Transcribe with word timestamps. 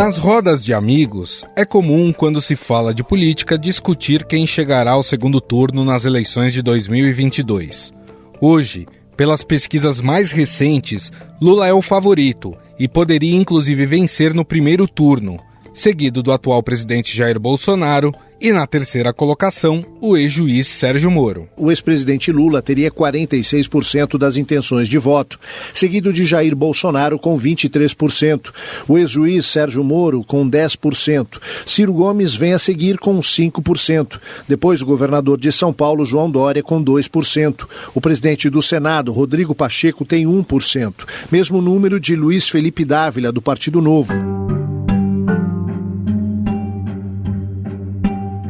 Nas 0.00 0.16
rodas 0.16 0.64
de 0.64 0.72
amigos, 0.72 1.44
é 1.54 1.62
comum, 1.62 2.10
quando 2.10 2.40
se 2.40 2.56
fala 2.56 2.94
de 2.94 3.04
política, 3.04 3.58
discutir 3.58 4.24
quem 4.24 4.46
chegará 4.46 4.92
ao 4.92 5.02
segundo 5.02 5.42
turno 5.42 5.84
nas 5.84 6.06
eleições 6.06 6.54
de 6.54 6.62
2022. 6.62 7.92
Hoje, 8.40 8.86
pelas 9.14 9.44
pesquisas 9.44 10.00
mais 10.00 10.32
recentes, 10.32 11.12
Lula 11.38 11.68
é 11.68 11.74
o 11.74 11.82
favorito 11.82 12.56
e 12.78 12.88
poderia 12.88 13.36
inclusive 13.36 13.84
vencer 13.84 14.32
no 14.32 14.42
primeiro 14.42 14.88
turno, 14.88 15.38
seguido 15.72 16.22
do 16.22 16.32
atual 16.32 16.62
presidente 16.62 17.16
Jair 17.16 17.38
Bolsonaro 17.38 18.14
e 18.40 18.52
na 18.52 18.66
terceira 18.66 19.12
colocação, 19.12 19.84
o 20.00 20.16
ex-juiz 20.16 20.66
Sérgio 20.66 21.10
Moro. 21.10 21.46
O 21.56 21.70
ex-presidente 21.70 22.32
Lula 22.32 22.62
teria 22.62 22.90
46% 22.90 24.16
das 24.16 24.36
intenções 24.38 24.88
de 24.88 24.96
voto, 24.96 25.38
seguido 25.74 26.10
de 26.10 26.24
Jair 26.24 26.56
Bolsonaro 26.56 27.18
com 27.18 27.38
23%, 27.38 28.50
o 28.88 28.96
ex-juiz 28.96 29.44
Sérgio 29.44 29.84
Moro 29.84 30.24
com 30.24 30.48
10%, 30.48 31.38
Ciro 31.66 31.92
Gomes 31.92 32.34
vem 32.34 32.54
a 32.54 32.58
seguir 32.58 32.98
com 32.98 33.20
5%, 33.20 34.18
depois 34.48 34.80
o 34.80 34.86
governador 34.86 35.38
de 35.38 35.52
São 35.52 35.72
Paulo, 35.72 36.06
João 36.06 36.30
Dória, 36.30 36.62
com 36.62 36.82
2%, 36.82 37.66
o 37.94 38.00
presidente 38.00 38.48
do 38.48 38.62
Senado, 38.62 39.12
Rodrigo 39.12 39.54
Pacheco, 39.54 40.04
tem 40.04 40.24
1%, 40.24 40.94
mesmo 41.30 41.60
número 41.60 42.00
de 42.00 42.16
Luiz 42.16 42.48
Felipe 42.48 42.86
Dávila, 42.86 43.30
do 43.30 43.42
Partido 43.42 43.82
Novo. 43.82 44.49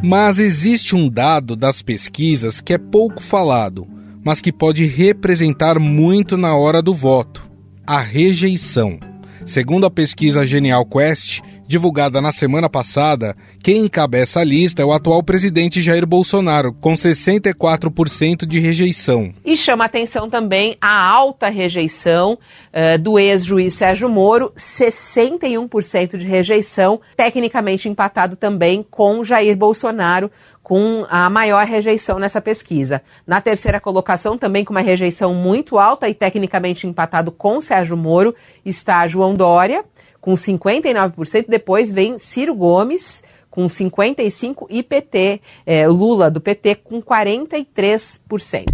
Mas 0.03 0.39
existe 0.39 0.97
um 0.97 1.09
dado 1.11 1.55
das 1.55 1.83
pesquisas 1.83 2.61
que 2.61 2.73
é 2.73 2.79
pouco 2.79 3.23
falado, 3.23 3.87
mas 4.25 4.41
que 4.41 4.51
pode 4.51 4.87
representar 4.87 5.79
muito 5.79 6.39
na 6.39 6.55
hora 6.57 6.81
do 6.81 6.95
voto: 6.95 7.51
a 7.87 8.01
rejeição. 8.01 9.10
Segundo 9.51 9.85
a 9.85 9.91
pesquisa 9.91 10.47
Genial 10.47 10.87
Quest, 10.87 11.41
divulgada 11.67 12.21
na 12.21 12.31
semana 12.31 12.71
passada, 12.71 13.37
quem 13.61 13.79
encabeça 13.79 14.39
a 14.39 14.45
lista 14.45 14.81
é 14.81 14.85
o 14.85 14.93
atual 14.93 15.25
presidente 15.25 15.83
Jair 15.83 16.07
Bolsonaro, 16.07 16.73
com 16.73 16.95
64% 16.95 18.47
de 18.47 18.61
rejeição. 18.61 19.35
E 19.45 19.57
chama 19.57 19.85
atenção 19.85 20.31
também 20.31 20.77
a 20.81 21.05
alta 21.05 21.49
rejeição 21.49 22.39
uh, 22.73 22.97
do 23.01 23.19
ex-juiz 23.19 23.75
Sérgio 23.75 24.09
Moro, 24.09 24.53
61% 24.57 26.17
de 26.17 26.29
rejeição, 26.29 27.01
tecnicamente 27.17 27.89
empatado 27.89 28.37
também 28.37 28.87
com 28.89 29.25
Jair 29.25 29.57
Bolsonaro, 29.57 30.31
com 30.71 31.05
a 31.11 31.29
maior 31.29 31.67
rejeição 31.67 32.21
nessa 32.21 32.41
pesquisa. 32.41 33.03
Na 33.27 33.41
terceira 33.41 33.81
colocação, 33.81 34.39
também 34.39 34.65
com 34.65 34.73
uma 34.73 34.81
rejeição 34.81 35.35
muito 35.35 35.81
alta 35.81 36.09
e 36.09 36.15
tecnicamente 36.15 36.87
empatado 36.87 37.33
com 37.33 37.61
Sérgio 37.61 37.97
Moro, 37.97 38.37
está 38.65 39.09
João 39.09 39.35
Dória 39.35 39.85
com 40.21 40.33
59%. 40.35 41.47
Depois 41.49 41.91
vem 41.91 42.21
Ciro 42.21 42.55
Gomes, 42.55 43.25
com 43.51 43.67
55%, 43.67 44.69
e 44.71 44.81
PT, 44.81 45.41
é, 45.67 45.89
Lula 45.89 46.31
do 46.31 46.41
PT, 46.41 46.77
com 46.77 47.03
43%. 47.03 48.65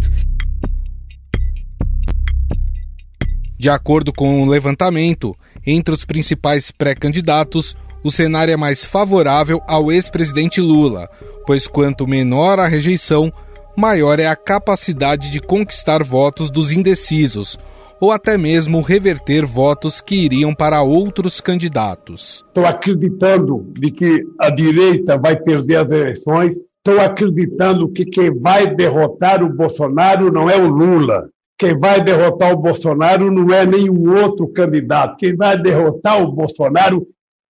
De 3.57 3.71
acordo 3.71 4.13
com 4.13 4.43
o 4.43 4.47
levantamento, 4.47 5.35
entre 5.67 5.95
os 5.95 6.05
principais 6.05 6.71
pré-candidatos, 6.71 7.75
o 8.05 8.11
cenário 8.11 8.53
é 8.53 8.57
mais 8.57 8.85
favorável 8.85 9.63
ao 9.67 9.91
ex-presidente 9.91 10.61
Lula, 10.61 11.09
pois 11.47 11.67
quanto 11.67 12.07
menor 12.07 12.59
a 12.59 12.67
rejeição, 12.67 13.33
maior 13.77 14.19
é 14.19 14.27
a 14.27 14.35
capacidade 14.35 15.31
de 15.31 15.41
conquistar 15.41 16.03
votos 16.03 16.51
dos 16.51 16.73
indecisos, 16.73 17.59
ou 18.01 18.11
até 18.11 18.37
mesmo 18.37 18.81
reverter 18.83 19.47
votos 19.47 20.01
que 20.01 20.17
iriam 20.17 20.55
para 20.55 20.83
outros 20.83 21.41
candidatos. 21.41 22.45
Estou 22.49 22.67
acreditando 22.67 23.67
de 23.79 23.91
que 23.91 24.25
a 24.39 24.51
direita 24.51 25.17
vai 25.17 25.37
perder 25.37 25.77
as 25.77 25.91
eleições. 25.91 26.57
Estou 26.57 27.01
acreditando 27.01 27.89
que 27.89 28.05
quem 28.05 28.31
vai 28.39 28.75
derrotar 28.75 29.43
o 29.43 29.53
Bolsonaro 29.53 30.31
não 30.31 30.49
é 30.49 30.57
o 30.57 30.69
Lula. 30.69 31.29
Quem 31.59 31.77
vai 31.79 32.03
derrotar 32.03 32.53
o 32.53 32.59
Bolsonaro 32.59 33.31
não 33.31 33.53
é 33.53 33.65
nenhum 33.65 34.15
outro 34.15 34.47
candidato. 34.49 35.17
Quem 35.17 35.35
vai 35.35 35.61
derrotar 35.61 36.23
o 36.23 36.31
Bolsonaro 36.33 37.07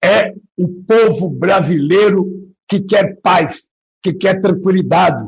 é 0.04 0.32
o 0.58 0.68
povo 0.68 1.30
brasileiro 1.30 2.26
que 2.68 2.80
quer 2.80 3.20
paz, 3.22 3.62
que 4.02 4.12
quer 4.12 4.40
tranquilidade. 4.40 5.24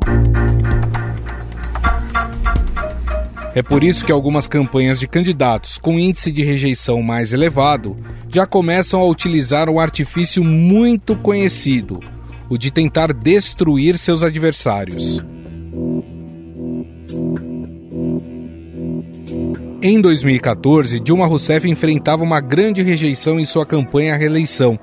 É 3.53 3.63
por 3.63 3.85
isso 3.85 4.05
que 4.05 4.11
algumas 4.11 4.49
campanhas 4.49 4.99
de 4.99 5.07
candidatos 5.07 5.77
com 5.77 5.97
índice 5.97 6.29
de 6.29 6.43
rejeição 6.43 7.01
mais 7.01 7.31
elevado 7.31 7.95
já 8.27 8.45
começam 8.45 8.99
a 8.99 9.07
utilizar 9.07 9.69
um 9.69 9.79
artifício 9.79 10.43
muito 10.43 11.15
conhecido, 11.15 12.01
o 12.49 12.57
de 12.57 12.69
tentar 12.69 13.13
destruir 13.13 13.97
seus 13.97 14.21
adversários. 14.21 15.23
Em 19.81 20.01
2014, 20.01 20.99
Dilma 20.99 21.27
Rousseff 21.27 21.69
enfrentava 21.69 22.23
uma 22.23 22.41
grande 22.41 22.81
rejeição 22.81 23.39
em 23.39 23.45
sua 23.45 23.65
campanha 23.65 24.15
à 24.15 24.17
reeleição, 24.17 24.77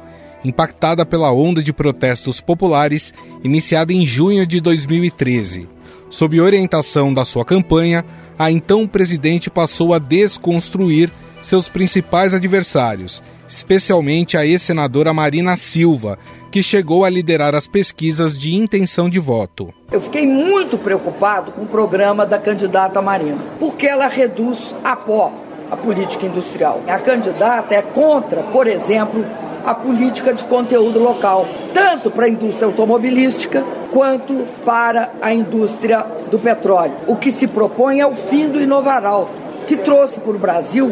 impactada 0.44 1.04
pela 1.04 1.32
onda 1.32 1.62
de 1.62 1.72
protestos 1.72 2.40
populares 2.40 3.12
iniciada 3.42 3.92
em 3.92 4.04
junho 4.06 4.46
de 4.46 4.60
2013. 4.60 5.68
Sob 6.08 6.40
orientação 6.40 7.12
da 7.12 7.24
sua 7.24 7.44
campanha, 7.44 8.04
a 8.38 8.50
então 8.50 8.86
presidente 8.86 9.50
passou 9.50 9.94
a 9.94 9.98
desconstruir 9.98 11.10
seus 11.42 11.68
principais 11.68 12.32
adversários, 12.32 13.22
especialmente 13.48 14.36
a 14.36 14.46
ex-senadora 14.46 15.12
Marina 15.12 15.56
Silva, 15.56 16.18
que 16.50 16.62
chegou 16.62 17.04
a 17.04 17.10
liderar 17.10 17.54
as 17.54 17.66
pesquisas 17.66 18.38
de 18.38 18.54
intenção 18.54 19.08
de 19.08 19.18
voto. 19.18 19.72
Eu 19.90 20.00
fiquei 20.00 20.26
muito 20.26 20.78
preocupado 20.78 21.52
com 21.52 21.62
o 21.62 21.66
programa 21.66 22.24
da 22.24 22.38
candidata 22.38 23.02
Marina, 23.02 23.38
porque 23.58 23.86
ela 23.86 24.06
reduz 24.06 24.74
a 24.84 24.94
pó 24.94 25.32
a 25.70 25.76
política 25.76 26.26
industrial. 26.26 26.82
A 26.86 26.98
candidata 26.98 27.74
é 27.74 27.80
contra, 27.80 28.42
por 28.42 28.66
exemplo, 28.66 29.24
a 29.64 29.74
política 29.74 30.32
de 30.32 30.44
conteúdo 30.44 30.98
local, 30.98 31.46
tanto 31.72 32.10
para 32.10 32.26
a 32.26 32.28
indústria 32.28 32.66
automobilística 32.66 33.64
quanto 33.90 34.46
para 34.64 35.10
a 35.20 35.32
indústria 35.32 36.04
do 36.30 36.38
petróleo. 36.38 36.94
O 37.06 37.16
que 37.16 37.30
se 37.30 37.46
propõe 37.46 38.00
é 38.00 38.06
o 38.06 38.14
fim 38.14 38.48
do 38.48 38.60
Inovaral, 38.60 39.30
que 39.66 39.76
trouxe 39.76 40.18
para 40.18 40.32
o 40.32 40.38
Brasil 40.38 40.90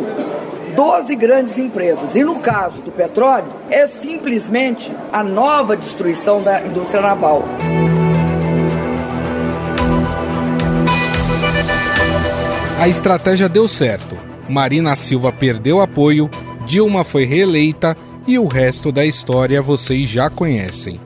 12 0.74 1.16
grandes 1.16 1.58
empresas. 1.58 2.14
E 2.14 2.22
no 2.22 2.36
caso 2.40 2.78
do 2.82 2.90
petróleo, 2.90 3.46
é 3.70 3.86
simplesmente 3.86 4.92
a 5.12 5.22
nova 5.22 5.76
destruição 5.76 6.42
da 6.42 6.60
indústria 6.60 7.00
naval. 7.00 7.42
A 12.78 12.88
estratégia 12.88 13.48
deu 13.48 13.68
certo. 13.68 14.16
Marina 14.48 14.96
Silva 14.96 15.30
perdeu 15.30 15.80
apoio, 15.80 16.30
Dilma 16.66 17.04
foi 17.04 17.24
reeleita 17.24 17.96
e 18.26 18.38
o 18.38 18.46
resto 18.46 18.92
da 18.92 19.04
história 19.04 19.62
vocês 19.62 20.08
já 20.08 20.28
conhecem. 20.28 21.00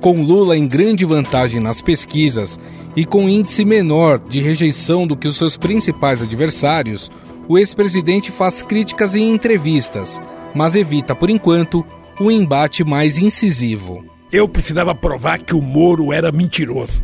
Com 0.00 0.22
Lula 0.22 0.56
em 0.56 0.66
grande 0.66 1.04
vantagem 1.04 1.60
nas 1.60 1.82
pesquisas 1.82 2.58
e 2.94 3.04
com 3.04 3.28
índice 3.28 3.64
menor 3.64 4.18
de 4.18 4.40
rejeição 4.40 5.06
do 5.06 5.16
que 5.16 5.26
os 5.26 5.36
seus 5.36 5.56
principais 5.56 6.22
adversários, 6.22 7.10
o 7.48 7.58
ex-presidente 7.58 8.30
faz 8.30 8.62
críticas 8.62 9.14
em 9.14 9.32
entrevistas, 9.32 10.20
mas 10.54 10.74
evita, 10.74 11.14
por 11.14 11.30
enquanto, 11.30 11.84
o 12.20 12.30
embate 12.30 12.84
mais 12.84 13.18
incisivo. 13.18 14.04
Eu 14.30 14.48
precisava 14.48 14.94
provar 14.94 15.38
que 15.38 15.54
o 15.54 15.62
Moro 15.62 16.12
era 16.12 16.30
mentiroso. 16.30 17.02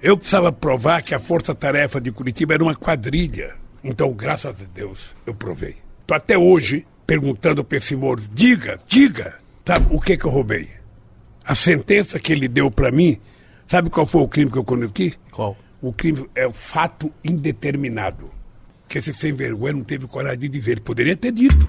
Eu 0.00 0.16
precisava 0.16 0.50
provar 0.50 1.02
que 1.02 1.14
a 1.14 1.20
força-tarefa 1.20 2.00
de 2.00 2.10
Curitiba 2.10 2.54
era 2.54 2.62
uma 2.62 2.74
quadrilha. 2.74 3.54
Então, 3.84 4.12
graças 4.12 4.50
a 4.50 4.64
Deus, 4.74 5.10
eu 5.26 5.34
provei. 5.34 5.76
Tô 6.06 6.14
até 6.14 6.36
hoje 6.36 6.86
perguntando 7.12 7.62
para 7.62 7.76
esse 7.76 7.94
Moro: 7.94 8.22
diga, 8.32 8.78
diga, 8.86 9.34
sabe 9.66 9.86
o 9.90 10.00
que, 10.00 10.16
que 10.16 10.24
eu 10.24 10.30
roubei? 10.30 10.70
A 11.44 11.54
sentença 11.54 12.18
que 12.18 12.32
ele 12.32 12.48
deu 12.48 12.70
para 12.70 12.90
mim, 12.90 13.18
sabe 13.66 13.90
qual 13.90 14.06
foi 14.06 14.22
o 14.22 14.28
crime 14.28 14.50
que 14.50 14.56
eu 14.56 14.64
cometi? 14.64 15.18
Qual? 15.30 15.54
O 15.82 15.92
crime 15.92 16.26
é 16.34 16.46
o 16.46 16.52
fato 16.52 17.12
indeterminado. 17.22 18.30
Que 18.88 18.98
esse 18.98 19.12
sem 19.12 19.32
vergonha 19.34 19.74
não 19.74 19.84
teve 19.84 20.06
coragem 20.06 20.38
de 20.38 20.48
dizer. 20.48 20.72
Ele 20.72 20.80
poderia 20.80 21.16
ter 21.16 21.32
dito. 21.32 21.68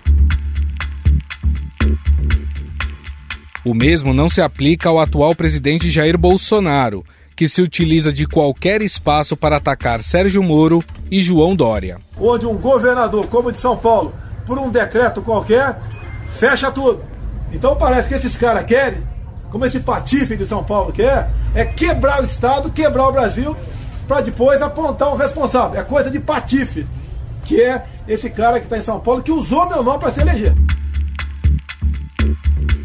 O 3.66 3.74
mesmo 3.74 4.14
não 4.14 4.30
se 4.30 4.42
aplica 4.42 4.88
ao 4.90 5.00
atual 5.00 5.36
presidente 5.36 5.90
Jair 5.90 6.18
Bolsonaro, 6.18 7.04
que 7.36 7.50
se 7.50 7.62
utiliza 7.62 8.14
de 8.14 8.28
qualquer 8.28 8.82
espaço 8.82 9.36
para 9.36 9.58
atacar 9.58 10.02
Sérgio 10.02 10.44
Moro 10.44 10.84
e 11.10 11.22
João 11.22 11.56
Dória. 11.56 11.98
Onde 12.18 12.46
um 12.46 12.56
governador 12.56 13.28
como 13.28 13.50
o 13.50 13.52
de 13.52 13.58
São 13.58 13.76
Paulo 13.76 14.23
por 14.46 14.58
um 14.58 14.70
decreto 14.70 15.22
qualquer, 15.22 15.78
fecha 16.30 16.72
tudo. 16.72 17.04
Então 17.52 17.76
parece 17.76 18.10
que 18.10 18.16
esses 18.16 18.36
caras 18.36 18.66
querem, 18.66 19.04
como 19.50 19.66
esse 19.66 19.80
patife 19.80 20.36
de 20.36 20.46
São 20.46 20.64
Paulo 20.64 20.92
quer, 20.92 21.30
é 21.54 21.64
quebrar 21.64 22.22
o 22.22 22.26
Estado, 22.26 22.72
quebrar 22.72 23.08
o 23.08 23.12
Brasil, 23.12 23.56
para 24.08 24.22
depois 24.22 24.62
apontar 24.62 25.14
o 25.14 25.16
responsável. 25.16 25.80
É 25.80 25.84
coisa 25.84 26.10
de 26.10 26.20
patife, 26.20 26.86
que 27.46 27.62
é 27.62 27.86
esse 28.08 28.30
cara 28.30 28.60
que 28.60 28.66
está 28.66 28.78
em 28.78 28.84
São 28.84 29.00
Paulo, 29.00 29.22
que 29.22 29.32
usou 29.32 29.70
meu 29.70 29.84
nome 29.84 30.00
para 30.00 30.12
se 30.12 30.22
eleger. 30.22 30.54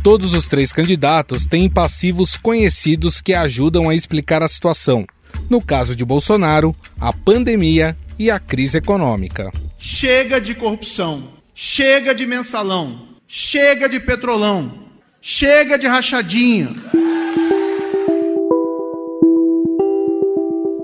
Todos 0.03 0.33
os 0.33 0.47
três 0.47 0.73
candidatos 0.73 1.45
têm 1.45 1.69
passivos 1.69 2.37
conhecidos 2.37 3.21
que 3.21 3.35
ajudam 3.35 3.89
a 3.89 3.95
explicar 3.95 4.43
a 4.43 4.49
situação. 4.49 5.05
No 5.51 5.61
caso 5.61 5.97
de 5.97 6.05
Bolsonaro, 6.05 6.75
a 7.01 7.13
pandemia 7.13 7.97
e 8.19 8.31
a 8.31 8.39
crise 8.39 8.79
econômica. 8.79 9.53
Chega 9.79 10.41
de 10.41 10.55
corrupção, 10.55 11.25
chega 11.61 12.15
de 12.15 12.25
mensalão, 12.25 13.01
chega 13.27 13.89
de 13.89 13.99
petrolão, 13.99 14.75
chega 15.21 15.77
de 15.77 15.89
rachadinha. 15.89 16.69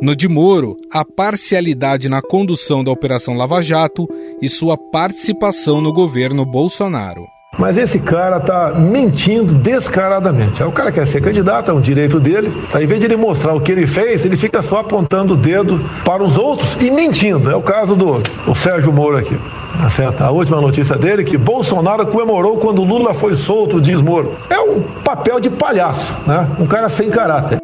No 0.02 0.16
de 0.16 0.26
Moro, 0.26 0.76
a 0.92 1.04
parcialidade 1.04 2.08
na 2.08 2.20
condução 2.20 2.82
da 2.82 2.90
Operação 2.90 3.36
Lava 3.36 3.62
Jato 3.62 4.08
e 4.42 4.50
sua 4.50 4.76
participação 4.76 5.80
no 5.80 5.92
governo 5.92 6.44
Bolsonaro. 6.44 7.24
Mas 7.56 7.76
esse 7.76 8.00
cara 8.00 8.40
tá 8.40 8.72
mentindo 8.74 9.54
descaradamente. 9.54 10.60
O 10.64 10.72
cara 10.72 10.90
quer 10.90 11.06
ser 11.06 11.22
candidato, 11.22 11.70
é 11.70 11.74
um 11.74 11.80
direito 11.80 12.18
dele. 12.18 12.50
Tá? 12.72 12.82
Em 12.82 12.86
vez 12.86 12.98
de 12.98 13.06
ele 13.06 13.16
mostrar 13.16 13.54
o 13.54 13.60
que 13.60 13.70
ele 13.70 13.86
fez, 13.86 14.24
ele 14.24 14.36
fica 14.36 14.60
só 14.60 14.78
apontando 14.78 15.34
o 15.34 15.36
dedo 15.36 15.78
para 16.04 16.20
os 16.20 16.36
outros 16.36 16.74
e 16.82 16.90
mentindo. 16.90 17.48
É 17.48 17.54
o 17.54 17.62
caso 17.62 17.94
do 17.94 18.20
o 18.44 18.54
Sérgio 18.56 18.92
Moro 18.92 19.16
aqui. 19.16 19.38
Tá 19.80 19.90
certo? 19.90 20.22
A 20.22 20.30
última 20.30 20.60
notícia 20.60 20.96
dele 20.96 21.22
é 21.22 21.24
que 21.24 21.36
Bolsonaro 21.36 22.06
comemorou 22.06 22.58
quando 22.58 22.84
Lula 22.84 23.12
foi 23.12 23.34
solto, 23.34 23.80
diz 23.80 24.00
Moro. 24.00 24.36
É 24.48 24.58
um 24.58 24.82
papel 25.02 25.40
de 25.40 25.50
palhaço, 25.50 26.14
né? 26.26 26.48
Um 26.58 26.66
cara 26.66 26.88
sem 26.88 27.10
caráter. 27.10 27.58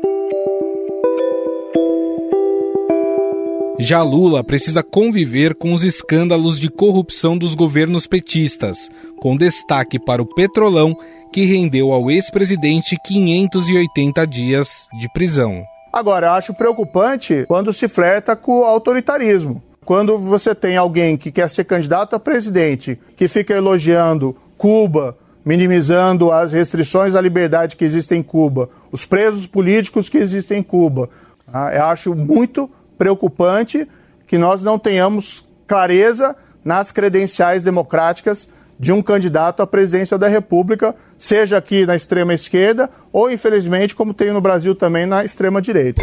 Já 3.79 4.03
Lula 4.03 4.45
precisa 4.45 4.83
conviver 4.83 5.55
com 5.55 5.73
os 5.73 5.83
escândalos 5.83 6.61
de 6.61 6.69
corrupção 6.69 7.39
dos 7.39 7.55
governos 7.55 8.07
petistas, 8.07 8.91
com 9.19 9.35
destaque 9.35 9.99
para 9.99 10.21
o 10.21 10.27
Petrolão, 10.27 10.95
que 11.33 11.47
rendeu 11.47 11.91
ao 11.91 12.11
ex-presidente 12.11 12.97
580 13.03 14.27
dias 14.27 14.69
de 14.99 15.11
prisão. 15.15 15.63
Agora, 15.91 16.27
eu 16.27 16.33
acho 16.33 16.53
preocupante 16.53 17.47
quando 17.49 17.73
se 17.73 17.89
flerta 17.89 18.37
com 18.37 18.61
o 18.61 18.65
autoritarismo. 18.65 19.63
Quando 19.91 20.17
você 20.19 20.55
tem 20.55 20.77
alguém 20.77 21.17
que 21.17 21.33
quer 21.33 21.51
ser 21.51 21.65
candidato 21.65 22.15
a 22.15 22.21
presidente, 22.21 22.97
que 23.17 23.27
fica 23.27 23.55
elogiando 23.55 24.37
Cuba, 24.57 25.19
minimizando 25.45 26.31
as 26.31 26.53
restrições 26.53 27.17
à 27.17 27.21
liberdade 27.21 27.75
que 27.75 27.85
existem 27.85 28.21
em 28.21 28.23
Cuba, 28.23 28.71
os 28.93 29.05
presos 29.05 29.49
políticos 29.49 30.09
que 30.09 30.19
existem 30.19 30.61
em 30.61 30.63
Cuba. 30.63 31.11
Ah, 31.53 31.75
eu 31.75 31.85
acho 31.87 32.15
muito 32.15 32.71
preocupante 32.97 33.85
que 34.29 34.39
nós 34.39 34.63
não 34.63 34.79
tenhamos 34.79 35.45
clareza 35.67 36.37
nas 36.65 36.93
credenciais 36.93 37.65
democráticas 37.65 38.49
de 38.79 38.93
um 38.93 39.03
candidato 39.03 39.61
à 39.61 39.67
presidência 39.67 40.17
da 40.17 40.29
República, 40.29 40.95
seja 41.19 41.57
aqui 41.59 41.85
na 41.85 41.97
extrema 41.97 42.33
esquerda 42.33 42.89
ou, 43.13 43.29
infelizmente, 43.29 43.97
como 43.97 44.15
tem 44.15 44.33
no 44.33 44.41
Brasil 44.41 44.73
também, 44.73 45.05
na 45.05 45.25
extrema 45.25 45.61
direita. 45.61 46.01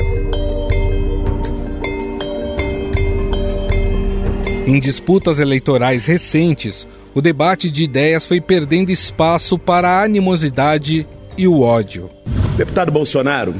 Em 4.67 4.81
disputas 4.81 5.39
eleitorais 5.39 6.05
recentes, 6.05 6.85
o 7.15 7.21
debate 7.21 7.71
de 7.71 7.85
ideias 7.85 8.25
foi 8.25 8.41
perdendo 8.41 8.91
espaço 8.91 9.57
para 9.57 9.89
a 9.89 10.03
animosidade 10.03 11.07
e 11.37 11.47
o 11.47 11.61
ódio. 11.61 12.09
Deputado 12.57 12.91
Bolsonaro, 12.91 13.55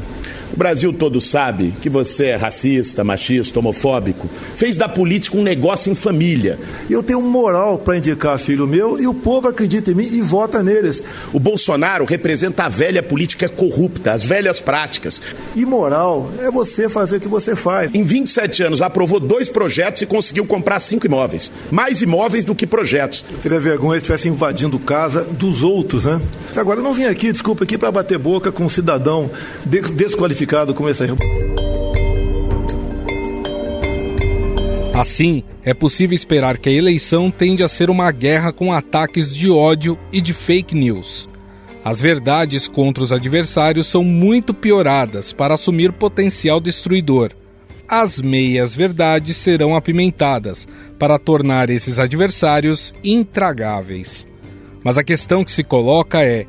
o 0.53 0.57
Brasil 0.57 0.93
todo 0.93 1.19
sabe 1.19 1.73
que 1.81 1.89
você 1.89 2.27
é 2.27 2.35
racista, 2.35 3.03
machista, 3.03 3.59
homofóbico. 3.59 4.29
Fez 4.55 4.77
da 4.77 4.87
política 4.87 5.37
um 5.37 5.43
negócio 5.43 5.91
em 5.91 5.95
família. 5.95 6.57
Eu 6.89 7.03
tenho 7.03 7.21
moral 7.21 7.77
para 7.77 7.97
indicar 7.97 8.39
filho 8.39 8.65
meu 8.65 8.99
e 8.99 9.07
o 9.07 9.13
povo 9.13 9.47
acredita 9.47 9.91
em 9.91 9.95
mim 9.95 10.07
e 10.09 10.21
vota 10.21 10.63
neles. 10.63 11.03
O 11.33 11.39
Bolsonaro 11.39 12.05
representa 12.05 12.63
a 12.63 12.69
velha 12.69 13.03
política 13.03 13.49
corrupta, 13.49 14.13
as 14.13 14.23
velhas 14.23 14.59
práticas. 14.59 15.21
E 15.55 15.65
moral 15.65 16.31
é 16.39 16.49
você 16.49 16.87
fazer 16.87 17.17
o 17.17 17.19
que 17.19 17.27
você 17.27 17.55
faz. 17.55 17.91
Em 17.93 18.03
27 18.03 18.63
anos, 18.63 18.81
aprovou 18.81 19.19
dois 19.19 19.49
projetos 19.49 20.01
e 20.01 20.05
conseguiu 20.05 20.45
comprar 20.45 20.79
cinco 20.79 21.05
imóveis. 21.05 21.51
Mais 21.69 22.01
imóveis 22.01 22.45
do 22.45 22.55
que 22.55 22.65
projetos. 22.65 23.25
Eu 23.31 23.37
teria 23.39 23.59
vergonha 23.59 23.99
se 23.99 24.05
estivesse 24.05 24.29
invadindo 24.29 24.79
casa 24.79 25.23
dos 25.23 25.63
outros, 25.63 26.05
né? 26.05 26.21
Agora, 26.55 26.79
eu 26.79 26.83
não 26.83 26.93
vim 26.93 27.05
aqui, 27.05 27.31
desculpa, 27.31 27.63
aqui 27.63 27.77
para 27.77 27.91
bater 27.91 28.17
boca 28.17 28.51
com 28.51 28.65
um 28.65 28.69
cidadão 28.69 29.29
desqualificado 29.65 30.36
qualificado 30.37 30.73
como 30.73 30.89
esse 30.89 31.03
aí. 31.03 31.09
Assim, 34.93 35.43
é 35.63 35.73
possível 35.73 36.15
esperar 36.15 36.57
que 36.57 36.69
a 36.69 36.71
eleição 36.71 37.29
tende 37.29 37.63
a 37.63 37.67
ser 37.67 37.89
uma 37.89 38.11
guerra 38.11 38.51
com 38.51 38.73
ataques 38.73 39.35
de 39.35 39.49
ódio 39.49 39.97
e 40.11 40.19
de 40.21 40.33
fake 40.33 40.75
news. 40.75 41.27
As 41.83 42.01
verdades 42.01 42.67
contra 42.67 43.03
os 43.03 43.11
adversários 43.11 43.87
são 43.87 44.03
muito 44.03 44.53
pioradas 44.53 45.33
para 45.33 45.53
assumir 45.53 45.91
potencial 45.91 46.59
destruidor. 46.59 47.31
As 47.87 48.21
meias 48.21 48.75
verdades 48.75 49.37
serão 49.37 49.75
apimentadas 49.75 50.67
para 50.99 51.17
tornar 51.17 51.69
esses 51.69 51.99
adversários 51.99 52.93
intragáveis. 53.03 54.27
Mas 54.83 54.97
a 54.97 55.03
questão 55.03 55.43
que 55.43 55.51
se 55.51 55.63
coloca 55.63 56.21
é: 56.23 56.45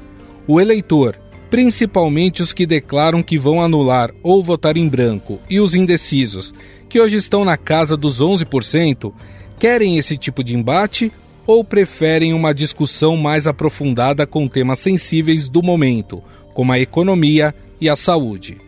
o 0.46 0.60
eleitor, 0.60 1.16
principalmente 1.50 2.42
os 2.42 2.52
que 2.52 2.66
declaram 2.66 3.22
que 3.22 3.38
vão 3.38 3.60
anular 3.62 4.12
ou 4.22 4.42
votar 4.42 4.76
em 4.76 4.88
branco, 4.88 5.40
e 5.48 5.60
os 5.60 5.74
indecisos, 5.74 6.52
que 6.88 7.00
hoje 7.00 7.16
estão 7.16 7.44
na 7.44 7.56
casa 7.56 7.96
dos 7.96 8.20
11%, 8.20 9.12
querem 9.58 9.98
esse 9.98 10.16
tipo 10.16 10.44
de 10.44 10.54
embate 10.54 11.12
ou 11.46 11.64
preferem 11.64 12.34
uma 12.34 12.52
discussão 12.52 13.16
mais 13.16 13.46
aprofundada 13.46 14.26
com 14.26 14.46
temas 14.46 14.78
sensíveis 14.78 15.48
do 15.48 15.62
momento, 15.62 16.22
como 16.52 16.72
a 16.72 16.78
economia 16.78 17.54
e 17.80 17.88
a 17.88 17.96
saúde? 17.96 18.58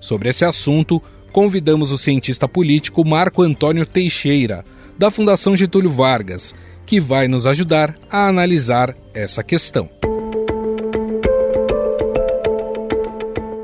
Sobre 0.00 0.30
esse 0.30 0.44
assunto, 0.44 1.00
convidamos 1.30 1.90
o 1.90 1.98
cientista 1.98 2.48
político 2.48 3.04
Marco 3.06 3.42
Antônio 3.42 3.84
Teixeira, 3.84 4.64
da 4.98 5.10
Fundação 5.10 5.56
Getúlio 5.56 5.90
Vargas, 5.90 6.54
que 6.86 7.00
vai 7.00 7.28
nos 7.28 7.46
ajudar 7.46 7.94
a 8.10 8.26
analisar 8.26 8.94
essa 9.14 9.42
questão. 9.42 9.88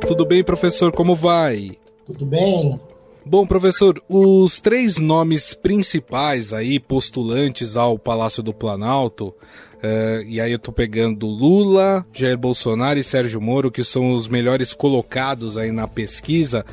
Tudo 0.08 0.25
bem, 0.25 0.43
professor? 0.43 0.90
Como 0.90 1.14
vai? 1.14 1.72
Tudo 2.06 2.25
bem. 2.25 2.81
Bom, 3.26 3.46
professor, 3.46 4.02
os 4.08 4.58
três 4.58 4.96
nomes 4.96 5.52
principais 5.52 6.50
aí, 6.50 6.81
postulantes 6.81 7.76
ao 7.76 7.99
Palácio 7.99 8.43
do 8.43 8.55
Planalto, 8.55 9.27
uh, 9.27 10.22
e 10.27 10.41
aí 10.41 10.50
eu 10.50 10.58
tô 10.58 10.72
pegando 10.72 11.27
Lula, 11.27 12.06
Jair 12.10 12.38
Bolsonaro 12.38 12.98
e 12.98 13.05
Sérgio 13.05 13.38
Moro, 13.38 13.70
que 13.70 13.84
são 13.84 14.12
os 14.12 14.29
melhores 14.29 14.72
colocados 14.72 15.58
aí 15.58 15.70
na 15.70 15.86
pesquisa, 15.86 16.65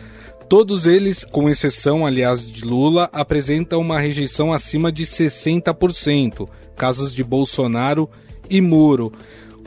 todos 0.47 0.85
eles, 0.85 1.25
com 1.25 1.49
exceção, 1.49 2.05
aliás, 2.05 2.49
de 2.49 2.63
Lula, 2.63 3.09
apresentam 3.11 3.81
uma 3.81 3.99
rejeição 3.99 4.53
acima 4.53 4.93
de 4.93 5.05
60%, 5.05 6.47
casos 6.77 7.13
de 7.13 7.21
Bolsonaro 7.21 8.09
e 8.49 8.61
Moro. 8.61 9.11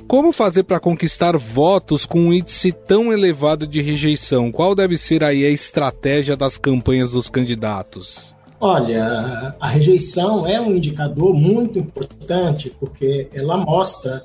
Como 0.08 0.32
fazer 0.32 0.62
para 0.62 0.80
conquistar 0.80 1.36
votos 1.36 2.06
com 2.06 2.18
um 2.18 2.32
índice 2.32 2.72
tão 2.72 3.12
elevado 3.12 3.66
de 3.66 3.82
rejeição? 3.82 4.50
Qual 4.50 4.74
deve 4.74 4.96
ser 4.96 5.22
aí 5.22 5.44
a 5.44 5.50
estratégia 5.50 6.34
das 6.34 6.56
campanhas 6.56 7.10
dos 7.10 7.28
candidatos? 7.28 8.34
Olha, 8.58 9.54
a 9.60 9.68
rejeição 9.68 10.46
é 10.46 10.58
um 10.58 10.74
indicador 10.74 11.34
muito 11.34 11.78
importante 11.78 12.74
porque 12.80 13.28
ela 13.34 13.58
mostra 13.58 14.24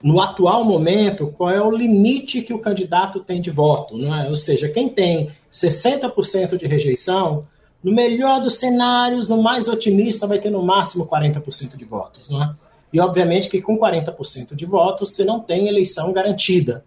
no 0.00 0.20
atual 0.20 0.62
momento 0.62 1.34
qual 1.36 1.50
é 1.50 1.60
o 1.60 1.72
limite 1.72 2.40
que 2.42 2.54
o 2.54 2.60
candidato 2.60 3.18
tem 3.18 3.40
de 3.40 3.50
voto, 3.50 3.98
não 3.98 4.14
é? 4.14 4.28
Ou 4.28 4.36
seja, 4.36 4.68
quem 4.68 4.88
tem 4.88 5.28
60% 5.50 6.56
de 6.56 6.68
rejeição, 6.68 7.42
no 7.82 7.92
melhor 7.92 8.40
dos 8.40 8.60
cenários, 8.60 9.28
no 9.28 9.42
mais 9.42 9.66
otimista, 9.66 10.28
vai 10.28 10.38
ter 10.38 10.50
no 10.50 10.62
máximo 10.62 11.08
40% 11.08 11.76
de 11.76 11.84
votos, 11.84 12.30
não 12.30 12.44
é? 12.44 12.54
E, 12.92 13.00
obviamente, 13.00 13.48
que 13.48 13.62
com 13.62 13.78
40% 13.78 14.54
de 14.54 14.66
votos 14.66 15.14
você 15.14 15.24
não 15.24 15.40
tem 15.40 15.68
eleição 15.68 16.12
garantida. 16.12 16.84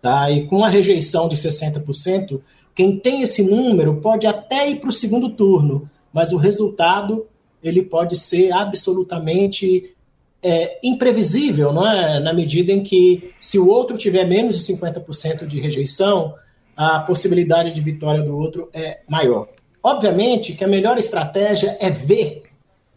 Tá? 0.00 0.30
E 0.30 0.46
com 0.46 0.64
a 0.64 0.68
rejeição 0.68 1.28
de 1.28 1.36
60%, 1.36 2.40
quem 2.74 2.98
tem 2.98 3.22
esse 3.22 3.42
número 3.42 4.00
pode 4.00 4.26
até 4.26 4.68
ir 4.70 4.76
para 4.76 4.90
o 4.90 4.92
segundo 4.92 5.30
turno, 5.30 5.90
mas 6.12 6.32
o 6.32 6.36
resultado 6.36 7.26
ele 7.62 7.82
pode 7.82 8.16
ser 8.16 8.52
absolutamente 8.52 9.94
é, 10.42 10.78
imprevisível, 10.82 11.72
não 11.72 11.86
é? 11.86 12.18
na 12.18 12.32
medida 12.32 12.72
em 12.72 12.82
que, 12.82 13.32
se 13.38 13.58
o 13.58 13.68
outro 13.68 13.98
tiver 13.98 14.24
menos 14.24 14.58
de 14.58 14.72
50% 14.72 15.46
de 15.46 15.60
rejeição, 15.60 16.34
a 16.74 17.00
possibilidade 17.00 17.72
de 17.72 17.80
vitória 17.80 18.22
do 18.22 18.36
outro 18.36 18.70
é 18.72 19.00
maior. 19.08 19.48
Obviamente 19.82 20.54
que 20.54 20.64
a 20.64 20.68
melhor 20.68 20.98
estratégia 20.98 21.76
é 21.80 21.90
ver 21.90 22.44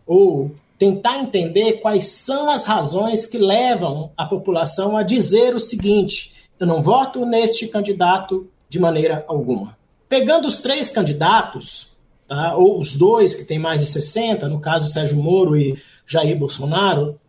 ou 0.05 0.51
tentar 0.77 1.19
entender 1.19 1.73
quais 1.81 2.07
são 2.07 2.49
as 2.49 2.65
razões 2.65 3.25
que 3.25 3.37
levam 3.37 4.11
a 4.17 4.25
população 4.25 4.97
a 4.97 5.03
dizer 5.03 5.55
o 5.55 5.59
seguinte: 5.59 6.31
eu 6.59 6.67
não 6.67 6.81
voto 6.81 7.25
neste 7.25 7.67
candidato 7.67 8.47
de 8.67 8.79
maneira 8.79 9.23
alguma. 9.27 9.77
Pegando 10.09 10.47
os 10.47 10.59
três 10.59 10.91
candidatos, 10.91 11.91
tá, 12.27 12.55
ou 12.55 12.77
os 12.79 12.93
dois 12.93 13.33
que 13.35 13.45
têm 13.45 13.59
mais 13.59 13.81
de 13.81 13.87
60, 13.87 14.47
no 14.47 14.59
caso 14.59 14.87
Sérgio 14.87 15.17
Moro 15.17 15.55
e 15.55 15.77
Jair 16.05 16.37
Bolsonaro, 16.37 17.19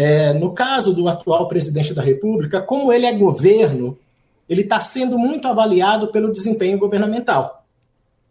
É, 0.00 0.32
no 0.32 0.52
caso 0.52 0.94
do 0.94 1.08
atual 1.08 1.48
presidente 1.48 1.92
da 1.92 2.00
República, 2.00 2.62
como 2.62 2.92
ele 2.92 3.04
é 3.04 3.12
governo, 3.12 3.98
ele 4.48 4.62
está 4.62 4.78
sendo 4.78 5.18
muito 5.18 5.48
avaliado 5.48 6.12
pelo 6.12 6.30
desempenho 6.30 6.78
governamental. 6.78 7.57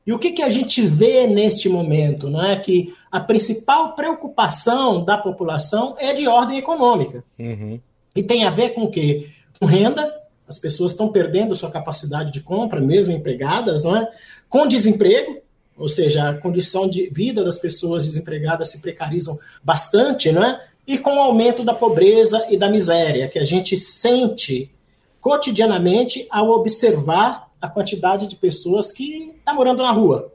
E 0.07 0.13
o 0.13 0.17
que, 0.17 0.31
que 0.31 0.41
a 0.41 0.49
gente 0.49 0.81
vê 0.81 1.27
neste 1.27 1.67
momento? 1.67 2.29
Não 2.29 2.41
é 2.41 2.55
que 2.55 2.93
a 3.11 3.19
principal 3.19 3.93
preocupação 3.93 5.03
da 5.03 5.17
população 5.17 5.97
é 5.99 6.13
de 6.13 6.25
ordem 6.29 6.57
econômica. 6.57 7.25
Uhum. 7.37 7.77
E 8.15 8.23
tem 8.23 8.45
a 8.45 8.49
ver 8.49 8.69
com 8.69 8.83
o 8.83 8.89
quê? 8.89 9.27
Com 9.59 9.65
renda, 9.65 10.09
as 10.47 10.57
pessoas 10.57 10.93
estão 10.93 11.09
perdendo 11.09 11.57
sua 11.57 11.69
capacidade 11.69 12.31
de 12.31 12.39
compra, 12.39 12.79
mesmo 12.79 13.13
empregadas, 13.13 13.83
não 13.83 13.97
é? 13.97 14.09
com 14.47 14.65
desemprego, 14.65 15.41
ou 15.77 15.89
seja, 15.89 16.29
a 16.29 16.37
condição 16.37 16.89
de 16.89 17.09
vida 17.09 17.43
das 17.43 17.59
pessoas 17.59 18.05
desempregadas 18.05 18.69
se 18.69 18.79
precarizam 18.79 19.37
bastante, 19.61 20.31
não 20.31 20.41
é? 20.41 20.61
e 20.87 20.97
com 20.97 21.17
o 21.17 21.19
aumento 21.19 21.65
da 21.65 21.73
pobreza 21.73 22.45
e 22.49 22.55
da 22.55 22.69
miséria, 22.69 23.27
que 23.27 23.37
a 23.37 23.43
gente 23.43 23.75
sente 23.75 24.71
cotidianamente 25.19 26.25
ao 26.29 26.49
observar 26.51 27.46
a 27.61 27.67
quantidade 27.67 28.27
de 28.27 28.35
pessoas 28.35 28.91
que 28.91 29.33
está 29.37 29.53
morando 29.53 29.83
na 29.83 29.91
rua 29.91 30.31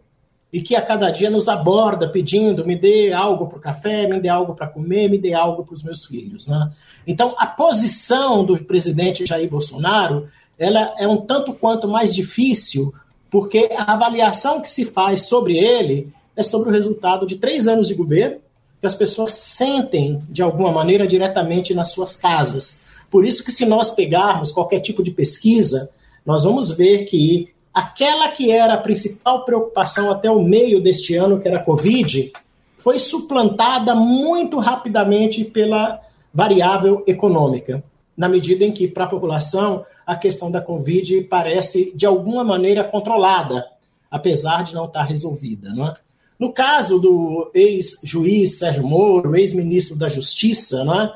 e 0.52 0.60
que 0.60 0.76
a 0.76 0.82
cada 0.82 1.10
dia 1.10 1.30
nos 1.30 1.48
aborda 1.48 2.08
pedindo 2.08 2.66
me 2.66 2.76
dê 2.76 3.12
algo 3.12 3.46
para 3.46 3.58
o 3.58 3.60
café, 3.60 4.06
me 4.06 4.20
dê 4.20 4.28
algo 4.28 4.54
para 4.54 4.66
comer, 4.66 5.08
me 5.08 5.16
dê 5.16 5.32
algo 5.32 5.64
para 5.64 5.74
os 5.74 5.82
meus 5.82 6.04
filhos. 6.04 6.46
Né? 6.46 6.70
Então, 7.06 7.34
a 7.38 7.46
posição 7.46 8.44
do 8.44 8.62
presidente 8.62 9.24
Jair 9.24 9.48
Bolsonaro 9.48 10.28
ela 10.58 10.94
é 10.98 11.08
um 11.08 11.16
tanto 11.16 11.54
quanto 11.54 11.88
mais 11.88 12.14
difícil, 12.14 12.92
porque 13.30 13.70
a 13.76 13.94
avaliação 13.94 14.60
que 14.60 14.68
se 14.68 14.84
faz 14.84 15.26
sobre 15.26 15.56
ele 15.56 16.12
é 16.36 16.42
sobre 16.42 16.68
o 16.68 16.72
resultado 16.72 17.26
de 17.26 17.36
três 17.36 17.66
anos 17.66 17.88
de 17.88 17.94
governo, 17.94 18.36
que 18.80 18.86
as 18.86 18.94
pessoas 18.94 19.32
sentem 19.32 20.22
de 20.28 20.42
alguma 20.42 20.70
maneira 20.70 21.06
diretamente 21.06 21.72
nas 21.72 21.90
suas 21.92 22.14
casas. 22.14 22.82
Por 23.10 23.24
isso 23.26 23.44
que 23.44 23.52
se 23.52 23.64
nós 23.64 23.90
pegarmos 23.90 24.52
qualquer 24.52 24.80
tipo 24.80 25.02
de 25.02 25.10
pesquisa, 25.10 25.90
nós 26.24 26.44
vamos 26.44 26.76
ver 26.76 27.04
que 27.04 27.48
aquela 27.72 28.28
que 28.28 28.50
era 28.50 28.74
a 28.74 28.78
principal 28.78 29.44
preocupação 29.44 30.10
até 30.10 30.30
o 30.30 30.42
meio 30.42 30.80
deste 30.80 31.14
ano, 31.14 31.40
que 31.40 31.48
era 31.48 31.58
a 31.58 31.64
Covid, 31.64 32.32
foi 32.76 32.98
suplantada 32.98 33.94
muito 33.94 34.58
rapidamente 34.58 35.44
pela 35.44 36.00
variável 36.32 37.02
econômica, 37.06 37.82
na 38.16 38.28
medida 38.28 38.64
em 38.64 38.72
que, 38.72 38.88
para 38.88 39.04
a 39.04 39.08
população, 39.08 39.84
a 40.06 40.16
questão 40.16 40.50
da 40.50 40.60
Covid 40.60 41.22
parece, 41.22 41.96
de 41.96 42.04
alguma 42.04 42.44
maneira, 42.44 42.84
controlada, 42.84 43.64
apesar 44.10 44.62
de 44.62 44.74
não 44.74 44.84
estar 44.84 45.04
resolvida. 45.04 45.72
Não 45.74 45.86
é? 45.86 45.92
No 46.38 46.52
caso 46.52 46.98
do 46.98 47.50
ex-juiz 47.54 48.58
Sérgio 48.58 48.86
Moro, 48.86 49.36
ex-ministro 49.36 49.96
da 49.96 50.08
Justiça, 50.08 50.84
né, 50.84 51.12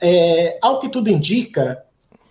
é, 0.00 0.58
ao 0.62 0.78
que 0.78 0.88
tudo 0.88 1.10
indica, 1.10 1.82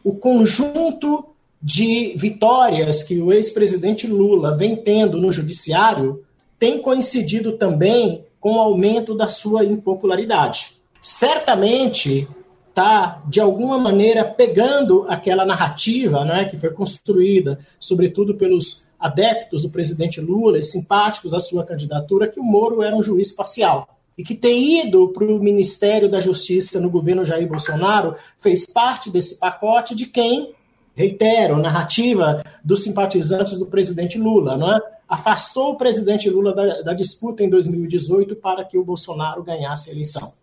o 0.04 0.16
conjunto 0.16 1.29
de 1.62 2.14
vitórias 2.16 3.04
que 3.04 3.20
o 3.22 3.34
ex-presidente 3.34 4.08
Lula 4.08 4.56
vem 4.56 4.76
tendo 4.76 5.18
no 5.20 5.32
judiciário 5.32 6.24
tem 6.58 6.82
coincidido 6.82 7.54
também 7.54 8.26
com 8.40 8.56
o 8.56 8.60
aumento 8.60 9.16
da 9.16 9.28
sua 9.28 9.64
impopularidade. 9.64 10.74
Certamente 11.02 12.28
está, 12.68 13.22
de 13.28 13.40
alguma 13.40 13.78
maneira, 13.78 14.24
pegando 14.24 15.06
aquela 15.08 15.46
narrativa 15.46 16.24
né, 16.24 16.46
que 16.46 16.58
foi 16.58 16.72
construída, 16.72 17.60
sobretudo 17.80 18.36
pelos 18.36 18.88
adeptos 19.00 19.64
do 19.64 19.70
presidente 19.70 20.20
Lula 20.20 20.58
e 20.58 20.64
simpáticos 20.64 21.34
à 21.34 21.40
sua 21.40 21.66
candidatura 21.66 22.28
que 22.28 22.40
o 22.40 22.44
Moro 22.44 22.84
era 22.84 22.96
um 22.96 23.04
juiz 23.04 23.34
parcial. 23.34 23.98
E 24.18 24.24
que 24.24 24.36
ter 24.36 24.58
ido 24.58 25.10
para 25.10 25.24
o 25.24 25.40
Ministério 25.40 26.10
da 26.10 26.20
Justiça 26.20 26.80
no 26.80 26.90
governo 26.90 27.24
Jair 27.24 27.48
Bolsonaro 27.48 28.16
fez 28.38 28.66
parte 28.66 29.10
desse 29.10 29.40
pacote 29.40 29.96
de 29.96 30.06
quem, 30.06 30.54
reitero, 31.00 31.56
narrativa 31.58 32.44
dos 32.62 32.84
simpatizantes 32.84 33.58
do 33.58 33.68
presidente 33.68 34.18
Lula, 34.18 34.58
não 34.58 34.76
é? 34.76 34.82
afastou 35.08 35.72
o 35.72 35.78
presidente 35.78 36.30
Lula 36.30 36.54
da, 36.54 36.82
da 36.82 36.94
disputa 36.94 37.42
em 37.42 37.50
2018 37.50 38.36
para 38.36 38.66
que 38.66 38.78
o 38.78 38.84
Bolsonaro 38.84 39.42
ganhasse 39.42 39.90
a 39.90 39.94
eleição. 39.94 40.34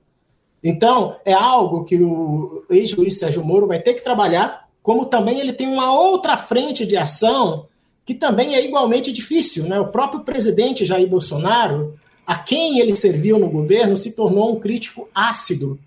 Então, 0.65 1.17
é 1.27 1.35
algo 1.35 1.85
que 1.85 2.03
o 2.03 2.65
ex-juiz 2.71 3.19
Sérgio 3.19 3.45
Moro 3.45 3.67
vai 3.67 3.81
ter 3.81 3.93
que 3.93 4.03
trabalhar, 4.03 4.67
como 4.83 5.05
também 5.05 5.39
ele 5.39 5.53
tem 5.53 5.69
uma 5.69 5.93
outra 5.93 6.39
frente 6.39 6.87
de 6.87 6.97
ação 6.97 7.67
que 8.07 8.15
também 8.15 8.55
é 8.55 8.65
igualmente 8.65 9.13
difícil. 9.13 9.65
Né? 9.65 9.79
O 9.79 9.89
próprio 9.89 10.21
presidente 10.21 10.87
Jair 10.87 11.07
Bolsonaro, 11.07 11.95
a 12.27 12.35
quem 12.35 12.79
ele 12.79 12.97
serviu 12.97 13.39
no 13.39 13.51
governo, 13.51 13.95
se 13.95 14.17
tornou 14.17 14.57
um 14.57 14.59
crítico 14.59 15.07
ácido 15.15 15.79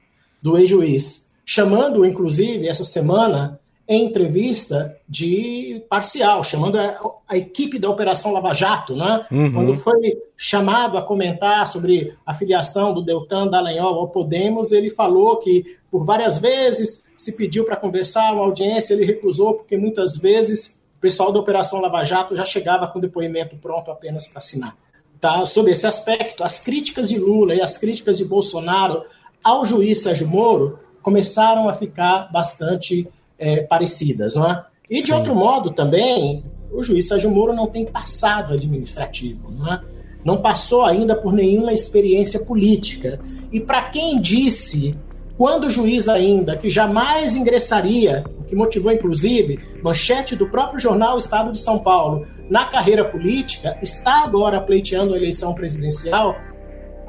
do 0.41 0.57
ex-juiz, 0.59 1.31
chamando, 1.43 2.05
inclusive, 2.05 2.67
essa 2.67 2.83
semana, 2.83 3.59
em 3.68 3.68
entrevista 3.95 4.95
de 5.07 5.83
parcial, 5.89 6.43
chamando 6.43 6.77
a, 6.77 6.99
a, 7.27 7.37
equipe 7.37 7.79
da 7.79 7.89
Operação 7.89 8.31
Lava 8.31 8.53
Jato, 8.53 8.95
né? 8.95 9.25
Uhum. 9.31 9.51
quando 9.51 9.75
foi 9.75 10.15
chamado 10.37 10.95
a 10.95 11.01
comentar 11.01 11.67
sobre 11.67 12.15
a 12.23 12.33
filiação 12.33 12.93
do 12.93 13.01
Deltan 13.01 13.47
Dallagnol 13.47 13.95
ao 13.95 14.09
Podemos, 14.09 14.71
ele 14.71 14.91
falou 14.91 15.37
que 15.37 15.63
por 15.89 16.05
várias 16.05 16.37
vezes 16.37 17.03
se 17.17 17.31
pediu 17.35 17.65
para 17.65 17.75
conversar, 17.75 18.31
uma 18.33 18.43
audiência 18.43 18.93
ele 18.93 19.05
recusou, 19.05 19.55
porque 19.55 19.75
muitas 19.75 20.17
vezes 20.17 20.79
o 20.97 21.01
pessoal 21.01 21.31
da 21.31 21.39
Operação 21.39 21.81
Lava 21.81 22.03
Jato 22.03 22.35
já 22.35 22.45
chegava 22.45 22.87
com 22.87 22.99
o 22.99 23.01
depoimento 23.01 23.55
pronto 23.57 23.89
apenas 23.89 24.27
para 24.27 24.37
assinar. 24.37 24.77
Tá? 25.19 25.45
Sobre 25.45 25.71
esse 25.71 25.87
aspecto, 25.87 26.43
as 26.43 26.59
críticas 26.59 27.09
de 27.09 27.17
Lula 27.17 27.55
e 27.55 27.61
as 27.61 27.77
críticas 27.77 28.19
de 28.19 28.25
Bolsonaro 28.25 29.01
ao 29.43 29.65
juiz 29.65 30.03
Sérgio 30.03 30.27
Moro 30.27 30.79
começaram 31.01 31.67
a 31.67 31.73
ficar 31.73 32.31
bastante 32.31 33.07
é, 33.39 33.61
parecidas. 33.61 34.35
Não 34.35 34.45
é? 34.45 34.65
E, 34.89 35.01
de 35.01 35.07
Sim. 35.07 35.13
outro 35.13 35.33
modo, 35.33 35.71
também, 35.71 36.43
o 36.71 36.83
juiz 36.83 37.07
Sérgio 37.07 37.31
Moro 37.31 37.53
não 37.53 37.67
tem 37.67 37.85
passado 37.85 38.53
administrativo. 38.53 39.49
Não, 39.51 39.73
é? 39.73 39.81
não 40.23 40.37
passou 40.37 40.83
ainda 40.83 41.15
por 41.15 41.33
nenhuma 41.33 41.71
experiência 41.71 42.41
política. 42.41 43.19
E 43.51 43.59
para 43.59 43.83
quem 43.89 44.19
disse 44.19 44.95
quando 45.39 45.67
o 45.67 45.69
juiz 45.69 46.09
ainda, 46.09 46.57
que 46.57 46.69
jamais 46.69 47.33
ingressaria, 47.33 48.25
o 48.37 48.43
que 48.43 48.53
motivou 48.53 48.91
inclusive 48.91 49.57
manchete 49.81 50.35
do 50.35 50.49
próprio 50.49 50.81
jornal 50.81 51.17
Estado 51.17 51.53
de 51.53 51.61
São 51.61 51.79
Paulo, 51.79 52.27
na 52.49 52.65
carreira 52.65 53.05
política, 53.05 53.79
está 53.81 54.25
agora 54.25 54.59
pleiteando 54.59 55.13
a 55.13 55.17
eleição 55.17 55.53
presidencial, 55.53 56.35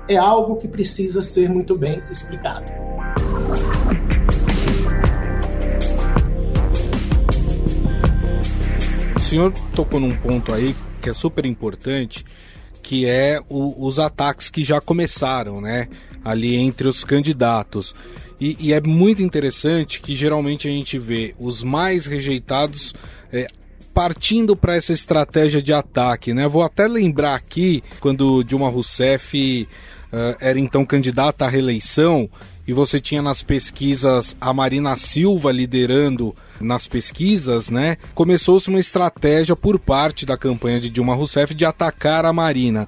é 0.08 0.16
algo 0.16 0.54
que 0.54 0.68
precisa 0.68 1.24
ser 1.24 1.50
muito 1.50 1.76
bem 1.76 2.00
explicado. 2.08 2.89
Senhor 9.30 9.52
tocou 9.76 10.00
num 10.00 10.10
ponto 10.10 10.52
aí 10.52 10.74
que 11.00 11.08
é 11.08 11.12
super 11.12 11.46
importante, 11.46 12.24
que 12.82 13.06
é 13.06 13.40
o, 13.48 13.86
os 13.86 14.00
ataques 14.00 14.50
que 14.50 14.64
já 14.64 14.80
começaram, 14.80 15.60
né? 15.60 15.88
ali 16.24 16.56
entre 16.56 16.88
os 16.88 17.04
candidatos. 17.04 17.94
E, 18.40 18.56
e, 18.58 18.72
é 18.72 18.80
muito 18.80 19.22
interessante 19.22 20.00
que 20.00 20.16
geralmente 20.16 20.66
a 20.66 20.70
gente 20.70 20.98
vê 20.98 21.32
os 21.38 21.62
mais 21.62 22.06
rejeitados 22.06 22.92
é, 23.32 23.46
partindo 23.94 24.56
para 24.56 24.74
essa 24.74 24.92
estratégia 24.92 25.62
de 25.62 25.72
ataque, 25.72 26.34
né? 26.34 26.48
Vou 26.48 26.64
até 26.64 26.88
lembrar 26.88 27.36
aqui 27.36 27.84
quando 28.00 28.42
Dilma 28.42 28.68
Rousseff 28.68 29.68
uh, 30.12 30.36
era 30.40 30.58
então 30.58 30.84
candidata 30.84 31.44
à 31.44 31.48
reeleição 31.48 32.28
e 32.66 32.72
você 32.72 33.00
tinha 33.00 33.22
nas 33.22 33.42
pesquisas 33.42 34.36
a 34.40 34.52
Marina 34.52 34.94
Silva 34.96 35.50
liderando 35.50 36.34
nas 36.60 36.86
pesquisas, 36.86 37.68
né? 37.68 37.96
Começou-se 38.14 38.68
uma 38.68 38.78
estratégia 38.78 39.56
por 39.56 39.78
parte 39.78 40.24
da 40.24 40.36
campanha 40.36 40.80
de 40.80 40.90
Dilma 40.90 41.14
Rousseff 41.14 41.54
de 41.54 41.64
atacar 41.64 42.24
a 42.24 42.32
Marina. 42.32 42.86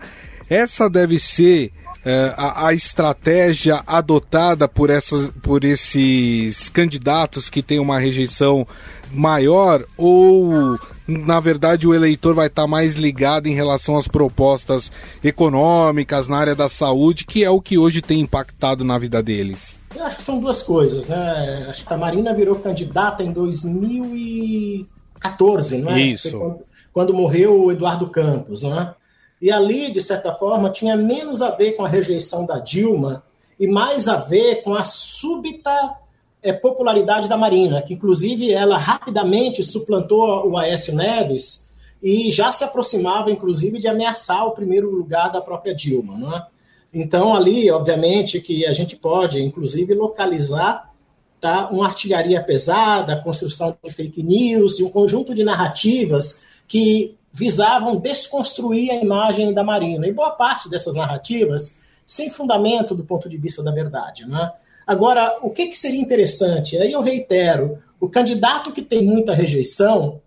Essa 0.49 0.88
deve 0.88 1.19
ser 1.19 1.73
é, 2.05 2.35
a, 2.37 2.69
a, 2.69 2.75
estratégia 2.75 3.83
adotada 3.87 4.69
por, 4.69 4.91
essas, 4.91 5.29
por 5.43 5.64
esses 5.64 6.69
candidatos 6.69 7.49
que 7.49 7.62
têm 7.62 7.79
uma 7.79 7.99
rejeição 7.99 8.67
maior 9.12 9.85
ou 9.97 10.79
na 11.06 11.40
verdade 11.40 11.87
o 11.87 11.94
eleitor 11.94 12.35
vai 12.35 12.49
estar 12.49 12.66
mais 12.66 12.97
ligado 12.97 13.47
em 13.47 13.54
relação 13.54 13.97
às 13.97 14.09
propostas 14.09 14.90
econômicas 15.23 16.26
na 16.28 16.38
área 16.38 16.54
da 16.54 16.68
saúde, 16.68 17.25
que 17.25 17.42
é 17.44 17.50
o 17.50 17.61
que 17.61 17.78
hoje 17.78 18.02
tem 18.02 18.21
impactado 18.21 18.85
na 18.85 18.99
vida 18.99 19.23
deles? 19.23 19.76
Eu 19.94 20.04
acho 20.04 20.16
que 20.16 20.23
são 20.23 20.40
duas 20.40 20.62
coisas, 20.62 21.06
né? 21.06 21.66
Acho 21.68 21.87
que 21.87 21.92
a 21.92 21.97
Marina 21.97 22.32
virou 22.32 22.56
candidata 22.56 23.23
em 23.23 23.30
2014, 23.32 25.78
não 25.78 25.92
é? 25.92 26.00
Isso. 26.00 26.38
Quando, 26.38 26.61
quando 26.92 27.14
morreu 27.14 27.64
o 27.64 27.73
Eduardo 27.73 28.09
Campos, 28.09 28.62
não 28.62 28.80
é? 28.80 28.94
E 29.40 29.50
ali, 29.50 29.90
de 29.90 30.00
certa 30.00 30.32
forma, 30.32 30.71
tinha 30.71 30.97
menos 30.97 31.42
a 31.42 31.50
ver 31.50 31.73
com 31.73 31.85
a 31.85 31.88
rejeição 31.88 32.47
da 32.47 32.61
Dilma 32.61 33.25
e 33.59 33.66
mais 33.66 34.06
a 34.09 34.16
ver 34.16 34.62
com 34.62 34.73
a 34.73 34.85
súbita 34.85 35.97
é, 36.42 36.52
popularidade 36.52 37.28
da 37.28 37.37
Marina, 37.37 37.82
que 37.82 37.94
inclusive 37.94 38.52
ela 38.52 38.76
rapidamente 38.76 39.62
suplantou 39.62 40.49
o 40.49 40.56
Aécio 40.56 40.94
Neves 40.94 41.72
e 42.02 42.30
já 42.32 42.50
se 42.50 42.64
aproximava, 42.64 43.30
inclusive, 43.30 43.78
de 43.78 43.87
ameaçar 43.87 44.44
o 44.46 44.50
primeiro 44.50 44.90
lugar 44.90 45.30
da 45.30 45.40
própria 45.40 45.75
Dilma. 45.75 46.18
Não 46.18 46.37
é? 46.37 46.46
Então, 46.92 47.34
ali, 47.34 47.70
obviamente, 47.70 48.40
que 48.40 48.66
a 48.66 48.72
gente 48.72 48.96
pode, 48.96 49.40
inclusive, 49.40 49.94
localizar 49.94 50.92
tá? 51.40 51.68
uma 51.70 51.87
artilharia 51.87 52.42
pesada, 52.42 53.14
a 53.14 53.22
construção 53.22 53.76
de 53.82 53.90
fake 53.90 54.22
news 54.22 54.78
e 54.78 54.84
um 54.84 54.90
conjunto 54.90 55.32
de 55.32 55.42
narrativas 55.42 56.42
que 56.66 57.16
visavam 57.32 57.96
desconstruir 57.96 58.90
a 58.90 58.96
imagem 58.96 59.54
da 59.54 59.64
Marina. 59.64 60.06
E 60.06 60.12
boa 60.12 60.32
parte 60.32 60.68
dessas 60.68 60.94
narrativas 60.94 61.80
sem 62.06 62.28
fundamento 62.28 62.94
do 62.94 63.04
ponto 63.04 63.28
de 63.28 63.38
vista 63.38 63.62
da 63.62 63.70
verdade. 63.70 64.26
Né? 64.26 64.52
Agora, 64.92 65.38
o 65.40 65.49
que, 65.49 65.68
que 65.68 65.78
seria 65.78 66.00
interessante? 66.00 66.76
Aí 66.76 66.92
eu 66.92 67.00
reitero: 67.00 67.78
o 67.99 68.11
candidato 68.11 68.70
que 68.72 68.82
tem 68.82 69.02
muita 69.02 69.32
rejeição, 69.32 70.20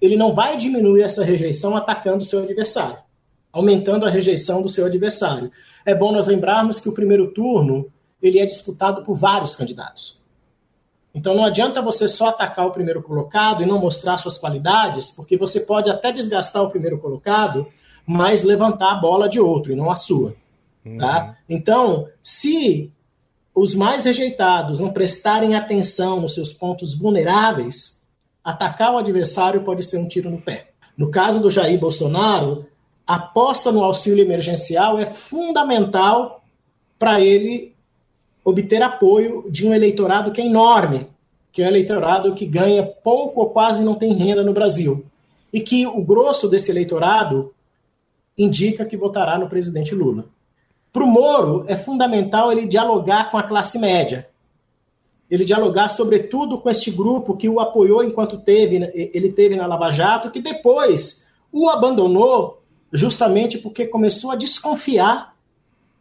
ele 0.00 0.16
não 0.16 0.34
vai 0.34 0.56
diminuir 0.56 1.02
essa 1.02 1.24
rejeição 1.24 1.76
atacando 1.76 2.18
o 2.18 2.26
seu 2.26 2.42
adversário, 2.42 2.98
aumentando 3.52 4.04
a 4.04 4.10
rejeição 4.10 4.62
do 4.62 4.68
seu 4.68 4.86
adversário. 4.86 5.52
É 5.86 5.94
bom 5.94 6.10
nós 6.10 6.26
lembrarmos 6.26 6.80
que 6.80 6.88
o 6.88 6.92
primeiro 6.92 7.32
turno 7.32 7.86
ele 8.20 8.40
é 8.40 8.46
disputado 8.46 9.04
por 9.04 9.14
vários 9.14 9.54
candidatos. 9.54 10.20
Então 11.14 11.32
não 11.34 11.44
adianta 11.44 11.80
você 11.80 12.08
só 12.08 12.30
atacar 12.30 12.66
o 12.66 12.72
primeiro 12.72 13.02
colocado 13.02 13.62
e 13.62 13.66
não 13.66 13.78
mostrar 13.78 14.18
suas 14.18 14.36
qualidades, 14.36 15.12
porque 15.12 15.36
você 15.36 15.60
pode 15.60 15.88
até 15.88 16.10
desgastar 16.10 16.64
o 16.64 16.70
primeiro 16.70 16.98
colocado, 16.98 17.68
mas 18.04 18.42
levantar 18.42 18.90
a 18.90 18.96
bola 18.96 19.28
de 19.28 19.38
outro 19.38 19.72
e 19.72 19.76
não 19.76 19.88
a 19.88 19.94
sua. 19.94 20.34
Uhum. 20.84 20.98
Tá? 20.98 21.36
Então, 21.48 22.08
se 22.20 22.92
os 23.60 23.74
mais 23.74 24.06
rejeitados 24.06 24.80
não 24.80 24.90
prestarem 24.90 25.54
atenção 25.54 26.18
nos 26.18 26.32
seus 26.32 26.50
pontos 26.50 26.94
vulneráveis, 26.94 28.02
atacar 28.42 28.94
o 28.94 28.96
adversário 28.96 29.60
pode 29.60 29.82
ser 29.82 29.98
um 29.98 30.08
tiro 30.08 30.30
no 30.30 30.40
pé. 30.40 30.70
No 30.96 31.10
caso 31.10 31.40
do 31.40 31.50
Jair 31.50 31.78
Bolsonaro, 31.78 32.64
a 33.06 33.16
aposta 33.16 33.70
no 33.70 33.84
auxílio 33.84 34.24
emergencial 34.24 34.98
é 34.98 35.04
fundamental 35.04 36.42
para 36.98 37.20
ele 37.20 37.74
obter 38.42 38.82
apoio 38.82 39.44
de 39.50 39.68
um 39.68 39.74
eleitorado 39.74 40.32
que 40.32 40.40
é 40.40 40.46
enorme, 40.46 41.08
que 41.52 41.62
é 41.62 41.66
o 41.66 41.68
eleitorado 41.68 42.34
que 42.34 42.46
ganha 42.46 42.82
pouco 42.82 43.42
ou 43.42 43.50
quase 43.50 43.84
não 43.84 43.94
tem 43.94 44.14
renda 44.14 44.42
no 44.42 44.54
Brasil. 44.54 45.04
E 45.52 45.60
que 45.60 45.86
o 45.86 46.02
grosso 46.02 46.48
desse 46.48 46.70
eleitorado 46.70 47.52
indica 48.38 48.86
que 48.86 48.96
votará 48.96 49.36
no 49.36 49.50
presidente 49.50 49.94
Lula. 49.94 50.24
Para 50.92 51.04
o 51.04 51.06
Moro, 51.06 51.64
é 51.68 51.76
fundamental 51.76 52.50
ele 52.50 52.66
dialogar 52.66 53.30
com 53.30 53.38
a 53.38 53.42
classe 53.42 53.78
média. 53.78 54.28
Ele 55.30 55.44
dialogar, 55.44 55.88
sobretudo, 55.88 56.58
com 56.58 56.68
este 56.68 56.90
grupo 56.90 57.36
que 57.36 57.48
o 57.48 57.60
apoiou 57.60 58.02
enquanto 58.02 58.38
teve, 58.38 58.90
ele 58.94 59.30
teve 59.30 59.54
na 59.54 59.66
Lava 59.66 59.90
Jato, 59.92 60.30
que 60.30 60.40
depois 60.40 61.28
o 61.52 61.68
abandonou 61.68 62.60
justamente 62.92 63.58
porque 63.58 63.86
começou 63.86 64.32
a 64.32 64.36
desconfiar 64.36 65.36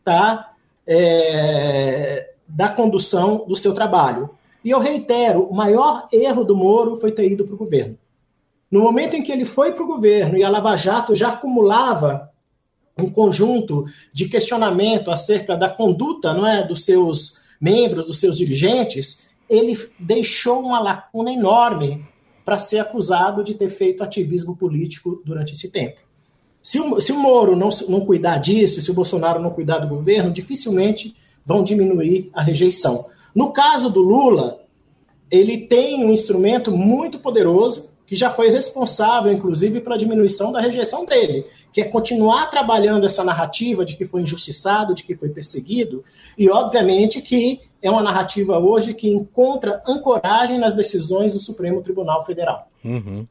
tá, 0.03 0.53
é, 0.87 2.31
da 2.47 2.69
condução 2.69 3.45
do 3.47 3.55
seu 3.55 3.73
trabalho. 3.75 4.31
E 4.63 4.71
eu 4.71 4.79
reitero, 4.79 5.43
o 5.43 5.55
maior 5.55 6.07
erro 6.11 6.43
do 6.43 6.55
Moro 6.55 6.97
foi 6.97 7.11
ter 7.11 7.31
ido 7.31 7.45
para 7.45 7.53
o 7.53 7.57
governo. 7.57 7.97
No 8.71 8.81
momento 8.81 9.15
em 9.15 9.21
que 9.21 9.31
ele 9.31 9.45
foi 9.45 9.71
para 9.71 9.83
o 9.83 9.87
governo 9.87 10.37
e 10.37 10.43
a 10.43 10.49
Lava 10.49 10.75
Jato 10.75 11.15
já 11.15 11.29
acumulava 11.29 12.28
um 13.01 13.09
conjunto 13.09 13.85
de 14.13 14.27
questionamento 14.27 15.11
acerca 15.11 15.55
da 15.55 15.69
conduta 15.69 16.33
não 16.33 16.45
é, 16.45 16.65
dos 16.65 16.85
seus 16.85 17.39
membros, 17.59 18.07
dos 18.07 18.19
seus 18.19 18.37
dirigentes, 18.37 19.27
ele 19.49 19.77
deixou 19.97 20.59
uma 20.59 20.79
lacuna 20.79 21.31
enorme 21.31 22.05
para 22.45 22.57
ser 22.57 22.79
acusado 22.79 23.43
de 23.43 23.53
ter 23.53 23.69
feito 23.69 24.03
ativismo 24.03 24.55
político 24.55 25.21
durante 25.25 25.53
esse 25.53 25.71
tempo. 25.71 25.99
Se 26.61 26.79
o, 26.79 26.99
se 26.99 27.11
o 27.11 27.19
Moro 27.19 27.55
não, 27.55 27.69
não 27.87 28.01
cuidar 28.05 28.37
disso, 28.37 28.81
se 28.81 28.91
o 28.91 28.93
Bolsonaro 28.93 29.41
não 29.41 29.51
cuidar 29.51 29.79
do 29.79 29.87
governo, 29.87 30.31
dificilmente 30.31 31.15
vão 31.45 31.63
diminuir 31.63 32.29
a 32.33 32.43
rejeição. 32.43 33.07
No 33.33 33.51
caso 33.51 33.89
do 33.89 34.01
Lula, 34.01 34.59
ele 35.31 35.57
tem 35.57 36.03
um 36.03 36.11
instrumento 36.11 36.71
muito 36.71 37.19
poderoso 37.19 37.88
que 38.09 38.15
já 38.15 38.31
foi 38.31 38.49
responsável, 38.49 39.31
inclusive, 39.31 39.81
pela 39.81 39.95
diminuição 39.95 40.51
da 40.51 40.59
rejeição 40.59 41.05
dele, 41.05 41.45
que 41.71 41.79
é 41.79 41.83
continuar 41.83 42.47
trabalhando 42.47 43.05
essa 43.05 43.23
narrativa 43.23 43.85
de 43.85 43.95
que 43.95 44.03
foi 44.03 44.23
injustiçado, 44.23 44.95
de 44.95 45.03
que 45.03 45.15
foi 45.15 45.29
perseguido, 45.29 46.03
e 46.35 46.49
obviamente 46.49 47.21
que 47.21 47.59
é 47.83 47.91
uma 47.91 48.01
narrativa 48.01 48.57
hoje 48.57 48.95
que 48.95 49.07
encontra 49.07 49.83
ancoragem 49.87 50.57
nas 50.57 50.73
decisões 50.73 51.33
do 51.33 51.39
Supremo 51.39 51.83
Tribunal 51.83 52.25
Federal. 52.25 52.67
Uhum. 52.83 53.27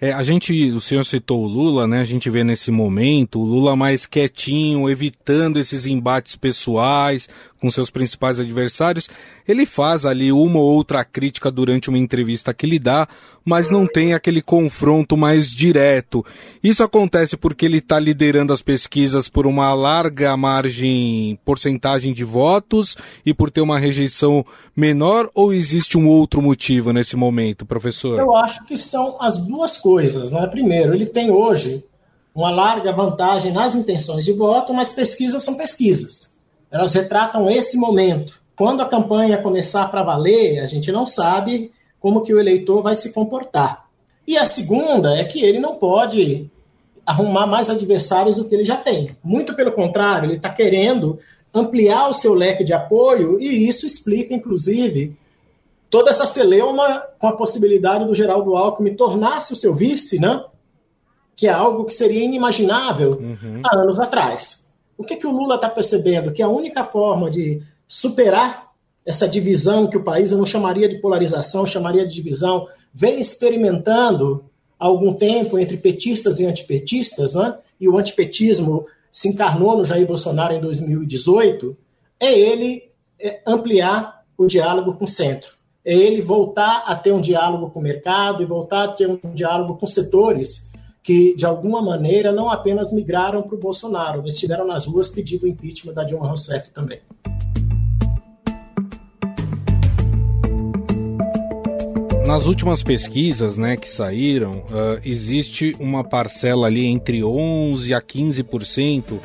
É, 0.00 0.12
a 0.12 0.22
gente, 0.22 0.70
o 0.70 0.80
senhor 0.80 1.04
citou 1.04 1.42
o 1.42 1.46
Lula, 1.48 1.88
né? 1.88 2.00
A 2.00 2.04
gente 2.04 2.30
vê 2.30 2.44
nesse 2.44 2.70
momento 2.70 3.40
o 3.40 3.44
Lula 3.44 3.74
mais 3.74 4.06
quietinho, 4.06 4.88
evitando 4.88 5.58
esses 5.58 5.84
embates 5.84 6.36
pessoais 6.36 7.28
com 7.66 7.70
seus 7.70 7.90
principais 7.90 8.38
adversários. 8.38 9.08
Ele 9.46 9.66
faz 9.66 10.06
ali 10.06 10.30
uma 10.30 10.60
ou 10.60 10.66
outra 10.66 11.04
crítica 11.04 11.50
durante 11.50 11.88
uma 11.88 11.98
entrevista 11.98 12.54
que 12.54 12.64
ele 12.64 12.78
dá, 12.78 13.08
mas 13.44 13.70
não 13.70 13.88
tem 13.88 14.14
aquele 14.14 14.40
confronto 14.40 15.16
mais 15.16 15.50
direto. 15.50 16.24
Isso 16.62 16.84
acontece 16.84 17.36
porque 17.36 17.66
ele 17.66 17.78
está 17.78 17.98
liderando 17.98 18.52
as 18.52 18.62
pesquisas 18.62 19.28
por 19.28 19.48
uma 19.48 19.74
larga 19.74 20.36
margem, 20.36 21.36
porcentagem 21.44 22.14
de 22.14 22.22
votos 22.22 22.96
e 23.24 23.34
por 23.34 23.50
ter 23.50 23.62
uma 23.62 23.80
rejeição 23.80 24.46
menor, 24.76 25.28
ou 25.34 25.52
existe 25.52 25.98
um 25.98 26.06
outro 26.06 26.40
motivo 26.40 26.92
nesse 26.92 27.16
momento, 27.16 27.66
professor? 27.66 28.16
Eu 28.20 28.36
acho 28.36 28.64
que 28.64 28.76
são 28.76 29.16
as 29.20 29.40
duas 29.40 29.76
coisas. 29.76 30.30
Né? 30.30 30.46
Primeiro, 30.46 30.94
ele 30.94 31.06
tem 31.06 31.32
hoje 31.32 31.82
uma 32.32 32.50
larga 32.50 32.92
vantagem 32.92 33.52
nas 33.52 33.74
intenções 33.74 34.24
de 34.24 34.32
voto, 34.32 34.72
mas 34.72 34.92
pesquisas 34.92 35.42
são 35.42 35.56
pesquisas. 35.56 36.35
Elas 36.70 36.94
retratam 36.94 37.50
esse 37.50 37.76
momento. 37.76 38.40
Quando 38.56 38.80
a 38.80 38.88
campanha 38.88 39.40
começar 39.42 39.90
para 39.90 40.02
valer, 40.02 40.60
a 40.60 40.66
gente 40.66 40.90
não 40.90 41.06
sabe 41.06 41.70
como 42.00 42.22
que 42.22 42.32
o 42.32 42.40
eleitor 42.40 42.82
vai 42.82 42.94
se 42.94 43.12
comportar. 43.12 43.86
E 44.26 44.36
a 44.36 44.44
segunda 44.44 45.16
é 45.16 45.24
que 45.24 45.44
ele 45.44 45.60
não 45.60 45.76
pode 45.76 46.50
arrumar 47.04 47.46
mais 47.46 47.70
adversários 47.70 48.36
do 48.36 48.44
que 48.44 48.54
ele 48.54 48.64
já 48.64 48.76
tem. 48.76 49.16
Muito 49.22 49.54
pelo 49.54 49.72
contrário, 49.72 50.26
ele 50.26 50.36
está 50.36 50.50
querendo 50.50 51.18
ampliar 51.54 52.08
o 52.08 52.12
seu 52.12 52.34
leque 52.34 52.64
de 52.64 52.72
apoio 52.72 53.40
e 53.40 53.68
isso 53.68 53.86
explica, 53.86 54.34
inclusive, 54.34 55.16
toda 55.88 56.10
essa 56.10 56.26
celeuma 56.26 57.04
com 57.18 57.28
a 57.28 57.36
possibilidade 57.36 58.04
do 58.04 58.14
Geraldo 58.14 58.56
Alckmin 58.56 58.94
tornar-se 58.94 59.52
o 59.52 59.56
seu 59.56 59.74
vice, 59.74 60.18
né? 60.18 60.42
que 61.36 61.46
é 61.46 61.50
algo 61.50 61.84
que 61.84 61.92
seria 61.92 62.24
inimaginável 62.24 63.10
uhum. 63.10 63.60
há 63.62 63.76
anos 63.76 64.00
atrás. 64.00 64.65
O 64.96 65.04
que, 65.04 65.16
que 65.16 65.26
o 65.26 65.30
Lula 65.30 65.56
está 65.56 65.68
percebendo? 65.68 66.32
Que 66.32 66.42
a 66.42 66.48
única 66.48 66.84
forma 66.84 67.30
de 67.30 67.62
superar 67.86 68.72
essa 69.04 69.28
divisão 69.28 69.86
que 69.86 69.96
o 69.96 70.02
país, 70.02 70.32
eu 70.32 70.38
não 70.38 70.46
chamaria 70.46 70.88
de 70.88 70.98
polarização, 70.98 71.64
chamaria 71.64 72.06
de 72.06 72.14
divisão, 72.14 72.66
vem 72.92 73.20
experimentando 73.20 74.44
há 74.78 74.86
algum 74.86 75.14
tempo 75.14 75.58
entre 75.58 75.76
petistas 75.76 76.40
e 76.40 76.46
antipetistas, 76.46 77.34
né? 77.34 77.56
e 77.80 77.88
o 77.88 77.96
antipetismo 77.96 78.86
se 79.12 79.28
encarnou 79.28 79.76
no 79.76 79.84
Jair 79.84 80.06
Bolsonaro 80.06 80.54
em 80.54 80.60
2018, 80.60 81.76
é 82.18 82.36
ele 82.36 82.90
é, 83.18 83.40
ampliar 83.46 84.24
o 84.36 84.46
diálogo 84.46 84.94
com 84.94 85.04
o 85.04 85.08
centro 85.08 85.56
é 85.86 85.94
ele 85.94 86.20
voltar 86.20 86.82
a 86.84 86.96
ter 86.96 87.12
um 87.12 87.20
diálogo 87.20 87.70
com 87.70 87.78
o 87.78 87.82
mercado 87.82 88.42
e 88.42 88.46
voltar 88.46 88.82
a 88.82 88.88
ter 88.88 89.08
um 89.08 89.32
diálogo 89.32 89.76
com 89.76 89.86
setores 89.86 90.72
que, 91.06 91.36
de 91.36 91.46
alguma 91.46 91.80
maneira, 91.80 92.32
não 92.32 92.50
apenas 92.50 92.92
migraram 92.92 93.40
para 93.40 93.54
o 93.54 93.58
Bolsonaro, 93.58 94.22
mas 94.24 94.34
estiveram 94.34 94.66
nas 94.66 94.86
ruas 94.86 95.08
pedindo 95.08 95.44
o 95.44 95.46
impeachment 95.46 95.94
da 95.94 96.02
Dilma 96.02 96.26
Rousseff 96.26 96.72
também. 96.72 96.98
Nas 102.26 102.46
últimas 102.46 102.82
pesquisas 102.82 103.56
né, 103.56 103.76
que 103.76 103.88
saíram, 103.88 104.64
uh, 104.64 105.00
existe 105.04 105.76
uma 105.78 106.02
parcela 106.02 106.66
ali 106.66 106.84
entre 106.84 107.20
11% 107.20 107.96
a 107.96 108.02
15% 108.02 109.20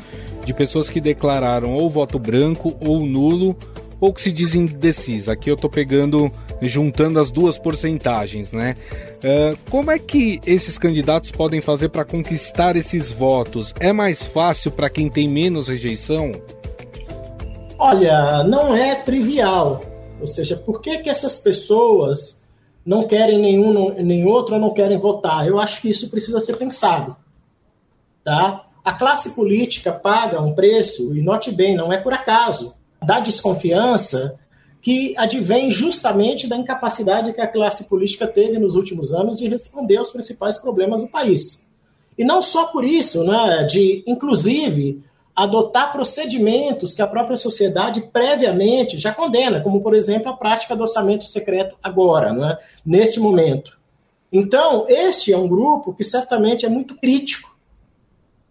de 0.45 0.53
pessoas 0.53 0.87
que 0.87 1.01
declararam 1.01 1.73
ou 1.73 1.89
voto 1.89 2.19
branco 2.19 2.77
ou 2.79 3.03
nulo 3.03 3.57
ou 4.01 4.11
que 4.11 4.19
se 4.19 4.31
diz 4.31 4.55
indecisa. 4.55 5.33
Aqui 5.33 5.49
eu 5.51 5.53
estou 5.53 5.69
pegando, 5.69 6.31
juntando 6.63 7.19
as 7.19 7.29
duas 7.29 7.59
porcentagens, 7.59 8.51
né? 8.51 8.73
Uh, 9.17 9.57
como 9.69 9.91
é 9.91 9.99
que 9.99 10.41
esses 10.45 10.77
candidatos 10.79 11.31
podem 11.31 11.61
fazer 11.61 11.89
para 11.89 12.03
conquistar 12.03 12.75
esses 12.75 13.11
votos? 13.11 13.73
É 13.79 13.93
mais 13.93 14.25
fácil 14.25 14.71
para 14.71 14.89
quem 14.89 15.07
tem 15.07 15.29
menos 15.29 15.67
rejeição? 15.67 16.31
Olha, 17.77 18.43
não 18.43 18.75
é 18.75 18.95
trivial. 18.95 19.81
Ou 20.19 20.27
seja, 20.27 20.57
por 20.57 20.81
que, 20.81 20.97
que 20.97 21.09
essas 21.09 21.37
pessoas 21.37 22.43
não 22.83 23.03
querem 23.07 23.39
nenhum 23.39 23.93
nem 23.93 24.25
outro 24.25 24.55
ou 24.55 24.61
não 24.61 24.73
querem 24.73 24.97
votar? 24.97 25.47
Eu 25.47 25.59
acho 25.59 25.79
que 25.79 25.89
isso 25.89 26.09
precisa 26.09 26.39
ser 26.39 26.57
pensado. 26.57 27.15
Tá? 28.23 28.65
A 28.83 28.93
classe 28.93 29.35
política 29.35 29.91
paga 29.91 30.41
um 30.41 30.53
preço, 30.53 31.15
e 31.15 31.21
note 31.21 31.51
bem, 31.51 31.75
não 31.75 31.93
é 31.93 31.97
por 31.97 32.13
acaso 32.13 32.80
da 33.03 33.19
desconfiança 33.19 34.39
que 34.81 35.13
advém 35.17 35.69
justamente 35.69 36.47
da 36.47 36.57
incapacidade 36.57 37.33
que 37.33 37.41
a 37.41 37.47
classe 37.47 37.87
política 37.87 38.27
teve 38.27 38.57
nos 38.57 38.75
últimos 38.75 39.13
anos 39.13 39.37
de 39.37 39.47
responder 39.47 39.97
aos 39.97 40.11
principais 40.11 40.57
problemas 40.57 41.01
do 41.01 41.07
país. 41.07 41.69
E 42.17 42.23
não 42.23 42.41
só 42.41 42.65
por 42.67 42.83
isso, 42.83 43.23
né, 43.23 43.63
de 43.63 44.03
inclusive 44.07 45.01
adotar 45.35 45.91
procedimentos 45.91 46.93
que 46.93 47.01
a 47.01 47.07
própria 47.07 47.37
sociedade 47.37 48.01
previamente 48.11 48.97
já 48.97 49.13
condena, 49.13 49.61
como, 49.61 49.81
por 49.81 49.95
exemplo, 49.95 50.29
a 50.29 50.35
prática 50.35 50.75
do 50.75 50.81
orçamento 50.81 51.25
secreto 51.25 51.75
agora, 51.81 52.29
é? 52.29 52.57
neste 52.85 53.19
momento. 53.19 53.79
Então, 54.31 54.85
este 54.87 55.31
é 55.31 55.37
um 55.37 55.47
grupo 55.47 55.93
que 55.93 56.03
certamente 56.03 56.65
é 56.65 56.69
muito 56.69 56.95
crítico 56.95 57.55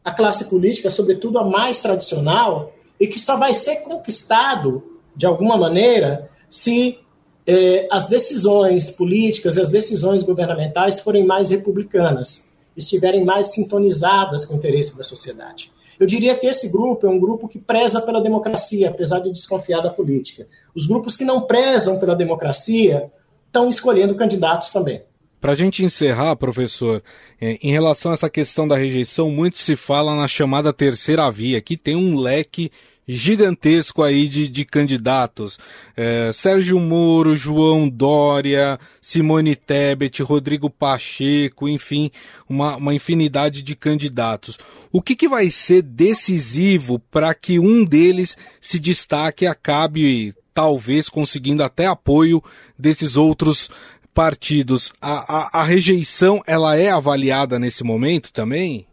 à 0.05 0.13
classe 0.13 0.47
política, 0.47 0.91
sobretudo 0.91 1.39
a 1.39 1.45
mais 1.45 1.83
tradicional, 1.83 2.73
e 3.01 3.07
que 3.07 3.19
só 3.19 3.39
vai 3.39 3.55
ser 3.55 3.77
conquistado, 3.77 4.83
de 5.17 5.25
alguma 5.25 5.57
maneira, 5.57 6.31
se 6.51 6.99
eh, 7.47 7.89
as 7.91 8.07
decisões 8.07 8.91
políticas 8.91 9.57
e 9.57 9.61
as 9.61 9.71
decisões 9.71 10.23
governamentais 10.23 11.01
forem 11.01 11.25
mais 11.25 11.49
republicanas, 11.49 12.49
estiverem 12.77 13.25
mais 13.25 13.53
sintonizadas 13.53 14.45
com 14.45 14.55
o 14.55 14.57
interesse 14.59 14.97
da 14.97 15.03
sociedade. 15.03 15.73
Eu 15.99 16.07
diria 16.07 16.35
que 16.35 16.47
esse 16.47 16.71
grupo 16.71 17.07
é 17.07 17.11
um 17.11 17.19
grupo 17.19 17.49
que 17.49 17.59
preza 17.59 18.01
pela 18.01 18.23
democracia, 18.23 18.89
apesar 18.89 19.21
de 19.21 19.33
desconfiar 19.33 19.81
da 19.83 19.91
política. 19.91 20.47
Os 20.75 20.87
grupos 20.87 21.17
que 21.17 21.25
não 21.25 21.43
prezam 21.43 21.99
pela 21.99 22.15
democracia 22.15 23.11
estão 23.47 23.69
escolhendo 23.69 24.15
candidatos 24.15 24.71
também. 24.71 25.03
Para 25.41 25.53
a 25.53 25.55
gente 25.55 25.85
encerrar, 25.85 26.37
professor, 26.37 27.03
é, 27.41 27.59
em 27.63 27.73
relação 27.73 28.11
a 28.11 28.15
essa 28.15 28.29
questão 28.31 28.69
da 28.69 28.77
rejeição, 28.77 29.31
muito 29.31 29.59
se 29.59 29.75
fala 29.75 30.15
na 30.15 30.29
chamada 30.29 30.73
terceira 30.73 31.31
via, 31.31 31.61
que 31.61 31.77
tem 31.77 31.97
um 31.97 32.19
leque 32.19 32.71
gigantesco 33.15 34.03
aí 34.03 34.29
de, 34.29 34.49
de 34.49 34.65
candidatos. 34.65 35.59
É, 35.97 36.31
Sérgio 36.33 36.79
Moro, 36.79 37.37
João 37.37 37.89
Dória, 37.89 38.79
Simone 39.01 39.57
Tebet, 39.57 40.23
Rodrigo 40.23 40.71
Pacheco, 40.71 41.69
enfim, 41.69 42.11
uma, 42.49 42.77
uma 42.77 42.95
infinidade 42.95 43.63
de 43.63 43.75
candidatos. 43.75 44.59
O 44.93 45.03
que, 45.03 45.17
que 45.17 45.29
vai 45.29 45.51
ser 45.51 45.83
decisivo 45.83 46.99
para 47.11 47.35
que 47.35 47.59
um 47.59 47.85
deles 47.85 48.37
se 48.61 48.79
destaque 48.79 49.45
e 49.45 49.49
acabe 49.49 50.35
talvez 50.53 51.09
conseguindo 51.09 51.63
até 51.63 51.87
apoio 51.87 52.43
desses 52.79 53.17
outros 53.17 53.71
partidos? 54.15 54.93
A, 55.01 55.59
a, 55.59 55.61
a 55.61 55.65
rejeição 55.65 56.43
ela 56.47 56.77
é 56.77 56.91
avaliada 56.91 57.59
nesse 57.59 57.83
momento 57.83 58.33
também? 58.33 58.87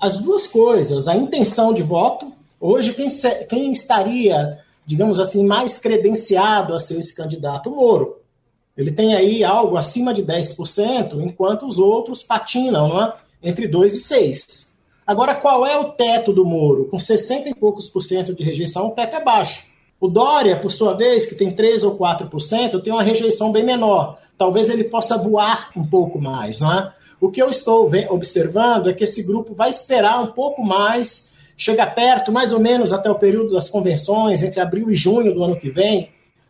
As 0.00 0.16
duas 0.16 0.46
coisas, 0.46 1.06
a 1.06 1.14
intenção 1.14 1.74
de 1.74 1.82
voto 1.82 2.39
Hoje, 2.60 2.92
quem, 2.92 3.08
quem 3.48 3.70
estaria, 3.70 4.58
digamos 4.84 5.18
assim, 5.18 5.46
mais 5.46 5.78
credenciado 5.78 6.74
a 6.74 6.78
ser 6.78 6.98
esse 6.98 7.16
candidato? 7.16 7.70
O 7.70 7.76
Moro. 7.76 8.18
Ele 8.76 8.92
tem 8.92 9.14
aí 9.14 9.42
algo 9.42 9.76
acima 9.76 10.12
de 10.12 10.22
10%, 10.22 11.22
enquanto 11.22 11.66
os 11.66 11.78
outros 11.78 12.22
patinam 12.22 13.02
é? 13.02 13.12
entre 13.42 13.66
2 13.66 13.94
e 13.94 14.00
6. 14.00 14.70
Agora, 15.06 15.34
qual 15.34 15.66
é 15.66 15.76
o 15.76 15.92
teto 15.92 16.32
do 16.32 16.44
Moro? 16.44 16.84
Com 16.84 16.98
60 16.98 17.48
e 17.48 17.54
poucos 17.54 17.88
por 17.88 18.00
cento 18.00 18.34
de 18.34 18.44
rejeição, 18.44 18.88
o 18.88 18.90
teto 18.92 19.16
é 19.16 19.24
baixo. 19.24 19.64
O 19.98 20.08
Dória, 20.08 20.58
por 20.58 20.70
sua 20.70 20.94
vez, 20.94 21.26
que 21.26 21.34
tem 21.34 21.50
3 21.50 21.84
ou 21.84 21.98
4%, 21.98 22.80
tem 22.80 22.92
uma 22.92 23.02
rejeição 23.02 23.52
bem 23.52 23.64
menor. 23.64 24.18
Talvez 24.38 24.68
ele 24.68 24.84
possa 24.84 25.18
voar 25.18 25.70
um 25.76 25.84
pouco 25.84 26.20
mais. 26.20 26.60
Não 26.60 26.72
é? 26.72 26.92
O 27.20 27.30
que 27.30 27.42
eu 27.42 27.50
estou 27.50 27.90
observando 28.08 28.88
é 28.88 28.94
que 28.94 29.04
esse 29.04 29.22
grupo 29.22 29.52
vai 29.52 29.68
esperar 29.68 30.22
um 30.22 30.28
pouco 30.28 30.62
mais 30.62 31.32
chega 31.60 31.86
perto, 31.86 32.32
mais 32.32 32.54
ou 32.54 32.58
menos 32.58 32.90
até 32.90 33.10
o 33.10 33.16
período 33.16 33.52
das 33.52 33.68
convenções, 33.68 34.42
entre 34.42 34.58
abril 34.60 34.90
e 34.90 34.94
junho 34.94 35.34
do 35.34 35.44
ano 35.44 35.60
que 35.60 35.68
vem, 35.68 36.08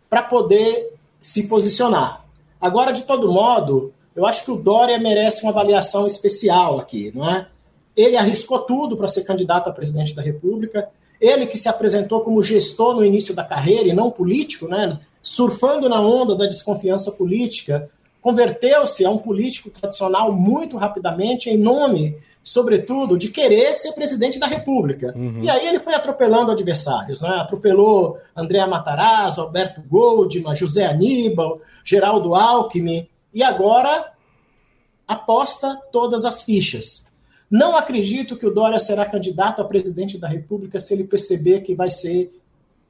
para 0.08 0.22
poder 0.22 0.94
se 1.18 1.48
posicionar. 1.48 2.24
Agora, 2.60 2.92
de 2.92 3.02
todo 3.02 3.32
modo, 3.32 3.92
eu 4.14 4.24
acho 4.24 4.44
que 4.44 4.52
o 4.52 4.56
Dória 4.56 4.96
merece 5.00 5.42
uma 5.42 5.50
avaliação 5.50 6.06
especial 6.06 6.78
aqui, 6.78 7.10
não 7.12 7.28
é? 7.28 7.48
Ele 7.96 8.16
arriscou 8.16 8.60
tudo 8.60 8.96
para 8.96 9.08
ser 9.08 9.24
candidato 9.24 9.68
a 9.68 9.72
presidente 9.72 10.14
da 10.14 10.22
República. 10.22 10.88
Ele 11.20 11.44
que 11.44 11.58
se 11.58 11.68
apresentou 11.68 12.20
como 12.20 12.40
gestor 12.40 12.94
no 12.94 13.04
início 13.04 13.34
da 13.34 13.42
carreira 13.42 13.88
e 13.88 13.92
não 13.92 14.12
político, 14.12 14.68
né? 14.68 14.96
surfando 15.20 15.88
na 15.88 16.00
onda 16.00 16.36
da 16.36 16.46
desconfiança 16.46 17.10
política, 17.10 17.90
converteu-se 18.20 19.04
a 19.04 19.10
um 19.10 19.18
político 19.18 19.70
tradicional 19.70 20.32
muito 20.32 20.76
rapidamente 20.76 21.48
em 21.48 21.56
nome 21.56 22.16
sobretudo, 22.42 23.18
de 23.18 23.28
querer 23.28 23.76
ser 23.76 23.92
presidente 23.92 24.38
da 24.38 24.46
República. 24.46 25.12
Uhum. 25.14 25.42
E 25.42 25.50
aí 25.50 25.66
ele 25.66 25.78
foi 25.78 25.94
atropelando 25.94 26.50
adversários, 26.50 27.20
né? 27.20 27.28
Atropelou 27.28 28.16
André 28.34 28.64
Matarazzo, 28.66 29.42
Alberto 29.42 29.82
Goldman, 29.82 30.56
José 30.56 30.86
Aníbal, 30.86 31.60
Geraldo 31.84 32.34
Alckmin, 32.34 33.06
e 33.32 33.42
agora 33.42 34.12
aposta 35.06 35.78
todas 35.92 36.24
as 36.24 36.42
fichas. 36.42 37.08
Não 37.50 37.76
acredito 37.76 38.36
que 38.36 38.46
o 38.46 38.54
Dória 38.54 38.78
será 38.78 39.04
candidato 39.04 39.60
a 39.60 39.64
presidente 39.64 40.16
da 40.16 40.28
República 40.28 40.78
se 40.80 40.94
ele 40.94 41.04
perceber 41.04 41.60
que 41.60 41.74
vai 41.74 41.90
ser 41.90 42.32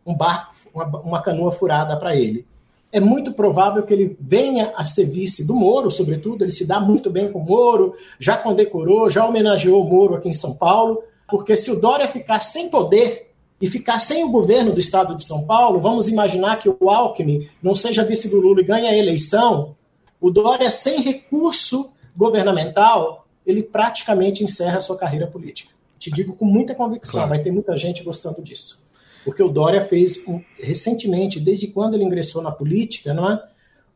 um 0.07 0.15
barco, 0.15 0.55
uma, 0.73 0.85
uma 1.01 1.23
canoa 1.23 1.51
furada 1.51 1.97
para 1.97 2.15
ele 2.15 2.47
é 2.93 2.99
muito 2.99 3.33
provável 3.33 3.83
que 3.85 3.93
ele 3.93 4.17
venha 4.21 4.73
a 4.75 4.85
ser 4.85 5.05
vice 5.05 5.47
do 5.47 5.55
Moro, 5.55 5.91
sobretudo, 5.91 6.45
ele 6.45 6.51
se 6.51 6.67
dá 6.67 6.81
muito 6.81 7.09
bem 7.11 7.31
com 7.31 7.39
o 7.39 7.45
Moro, 7.45 7.95
já 8.19 8.37
condecorou, 8.37 9.09
já 9.09 9.27
homenageou 9.27 9.83
o 9.83 9.89
Moro 9.89 10.15
aqui 10.17 10.29
em 10.29 10.33
São 10.33 10.55
Paulo, 10.55 11.03
porque 11.29 11.57
se 11.57 11.71
o 11.71 11.81
Dória 11.81 12.09
ficar 12.09 12.41
sem 12.41 12.69
poder 12.69 13.31
e 13.61 13.69
ficar 13.69 14.01
sem 14.01 14.25
o 14.25 14.31
governo 14.31 14.73
do 14.73 14.81
estado 14.81 15.15
de 15.15 15.25
São 15.25 15.47
Paulo, 15.47 15.79
vamos 15.79 16.09
imaginar 16.09 16.59
que 16.59 16.69
o 16.69 16.91
Alckmin 16.91 17.49
não 17.63 17.75
seja 17.75 18.05
vice 18.05 18.29
do 18.29 18.41
Lula 18.41 18.61
e 18.61 18.65
ganhe 18.65 18.89
a 18.89 18.97
eleição, 18.97 19.77
o 20.21 20.31
Dória 20.31 20.71
sem 20.71 21.01
recurso 21.01 21.91
governamental, 22.17 23.27
ele 23.47 23.63
praticamente 23.63 24.43
encerra 24.43 24.79
a 24.79 24.81
sua 24.81 24.97
carreira 24.97 25.27
política. 25.27 25.71
Te 25.99 26.11
digo 26.11 26.35
com 26.35 26.45
muita 26.45 26.75
convicção, 26.75 27.21
claro. 27.21 27.29
vai 27.29 27.39
ter 27.39 27.53
muita 27.53 27.77
gente 27.77 28.03
gostando 28.03 28.43
disso. 28.43 28.90
Porque 29.25 29.43
o 29.43 29.49
Dória 29.49 29.81
fez 29.81 30.25
recentemente, 30.59 31.39
desde 31.39 31.67
quando 31.67 31.95
ele 31.95 32.05
ingressou 32.05 32.43
na 32.43 32.51
política, 32.51 33.13
não 33.13 33.31
é? 33.31 33.43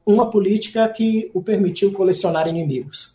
uma 0.07 0.29
política 0.29 0.87
que 0.89 1.31
o 1.33 1.43
permitiu 1.43 1.93
colecionar 1.93 2.47
inimigos. 2.47 3.15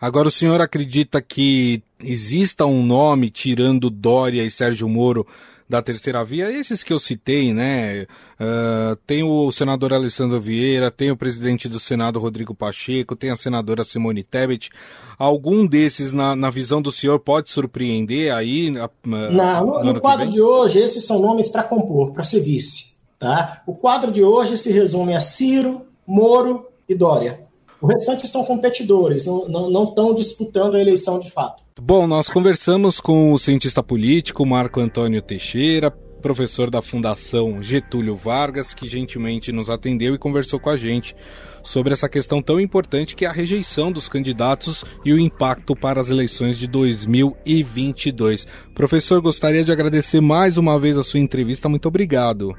Agora, 0.00 0.28
o 0.28 0.30
senhor 0.30 0.60
acredita 0.60 1.20
que 1.20 1.82
exista 1.98 2.64
um 2.64 2.84
nome 2.84 3.30
tirando 3.30 3.90
Dória 3.90 4.44
e 4.44 4.50
Sérgio 4.50 4.88
Moro 4.88 5.26
da 5.68 5.82
terceira 5.82 6.24
via, 6.24 6.50
esses 6.50 6.82
que 6.82 6.92
eu 6.92 6.98
citei, 6.98 7.52
né? 7.52 8.06
Uh, 8.40 8.96
tem 9.06 9.22
o 9.22 9.52
senador 9.52 9.92
Alessandro 9.92 10.40
Vieira, 10.40 10.90
tem 10.90 11.10
o 11.10 11.16
presidente 11.16 11.68
do 11.68 11.78
Senado 11.78 12.18
Rodrigo 12.18 12.54
Pacheco, 12.54 13.14
tem 13.14 13.30
a 13.30 13.36
senadora 13.36 13.84
Simone 13.84 14.22
Tebet. 14.22 14.70
Algum 15.18 15.66
desses, 15.66 16.12
na, 16.12 16.34
na 16.34 16.48
visão 16.48 16.80
do 16.80 16.90
senhor, 16.90 17.18
pode 17.20 17.50
surpreender 17.50 18.34
aí? 18.34 18.70
Uh, 18.70 18.90
Não, 19.04 19.66
no, 19.84 19.92
no 19.92 20.00
quadro 20.00 20.30
de 20.30 20.40
hoje, 20.40 20.78
esses 20.78 21.04
são 21.04 21.20
nomes 21.20 21.48
para 21.48 21.62
compor, 21.62 22.12
para 22.12 22.24
ser 22.24 22.40
vice. 22.40 22.96
Tá? 23.18 23.62
O 23.66 23.74
quadro 23.74 24.10
de 24.10 24.22
hoje 24.22 24.56
se 24.56 24.72
resume 24.72 25.14
a 25.14 25.20
Ciro, 25.20 25.82
Moro 26.06 26.66
e 26.88 26.94
Dória. 26.94 27.40
O 27.80 27.86
restante 27.86 28.26
são 28.26 28.44
competidores, 28.44 29.24
não 29.24 29.84
estão 29.84 30.12
disputando 30.12 30.74
a 30.74 30.80
eleição 30.80 31.20
de 31.20 31.30
fato. 31.30 31.62
Bom, 31.80 32.06
nós 32.06 32.28
conversamos 32.28 33.00
com 33.00 33.32
o 33.32 33.38
cientista 33.38 33.82
político 33.82 34.44
Marco 34.44 34.80
Antônio 34.80 35.22
Teixeira, 35.22 35.90
professor 35.90 36.70
da 36.70 36.82
Fundação 36.82 37.62
Getúlio 37.62 38.16
Vargas, 38.16 38.74
que 38.74 38.88
gentilmente 38.88 39.52
nos 39.52 39.70
atendeu 39.70 40.14
e 40.14 40.18
conversou 40.18 40.58
com 40.58 40.70
a 40.70 40.76
gente 40.76 41.14
sobre 41.62 41.92
essa 41.92 42.08
questão 42.08 42.42
tão 42.42 42.60
importante 42.60 43.14
que 43.14 43.24
é 43.24 43.28
a 43.28 43.32
rejeição 43.32 43.92
dos 43.92 44.08
candidatos 44.08 44.84
e 45.04 45.12
o 45.12 45.18
impacto 45.18 45.76
para 45.76 46.00
as 46.00 46.10
eleições 46.10 46.58
de 46.58 46.66
2022. 46.66 48.46
Professor, 48.74 49.20
gostaria 49.20 49.62
de 49.62 49.70
agradecer 49.70 50.20
mais 50.20 50.56
uma 50.56 50.78
vez 50.78 50.98
a 50.98 51.04
sua 51.04 51.20
entrevista. 51.20 51.68
Muito 51.68 51.86
obrigado. 51.86 52.54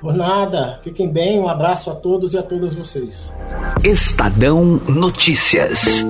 Por 0.00 0.14
nada. 0.14 0.80
Fiquem 0.82 1.12
bem. 1.12 1.38
Um 1.38 1.46
abraço 1.46 1.90
a 1.90 1.94
todos 1.94 2.34
e 2.34 2.38
a 2.38 2.42
todas 2.42 2.74
vocês. 2.74 3.36
Estadão 3.84 4.80
Notícias. 4.88 6.04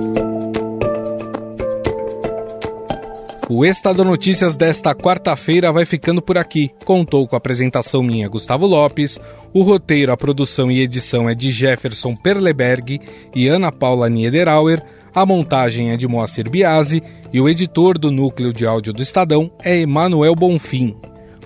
O 3.55 3.63
Estado 3.63 4.03
Notícias 4.03 4.55
desta 4.55 4.95
quarta-feira 4.95 5.71
vai 5.71 5.85
ficando 5.85 6.23
por 6.23 6.39
aqui. 6.39 6.71
Contou 6.83 7.27
com 7.27 7.35
a 7.35 7.37
apresentação 7.37 8.01
minha, 8.01 8.27
Gustavo 8.27 8.65
Lopes. 8.65 9.19
O 9.53 9.61
roteiro, 9.61 10.11
a 10.11 10.17
produção 10.17 10.71
e 10.71 10.79
edição 10.79 11.29
é 11.29 11.35
de 11.35 11.51
Jefferson 11.51 12.15
Perleberg 12.15 12.99
e 13.35 13.47
Ana 13.47 13.71
Paula 13.71 14.09
Niederauer. 14.09 14.81
A 15.13 15.23
montagem 15.23 15.91
é 15.91 15.97
de 15.97 16.07
Moacir 16.07 16.49
Biasi 16.49 17.03
e 17.31 17.39
o 17.39 17.47
editor 17.47 17.99
do 17.99 18.09
núcleo 18.09 18.51
de 18.51 18.65
áudio 18.65 18.91
do 18.91 19.03
Estadão 19.03 19.51
é 19.63 19.77
Emanuel 19.77 20.33
Bonfim. 20.33 20.97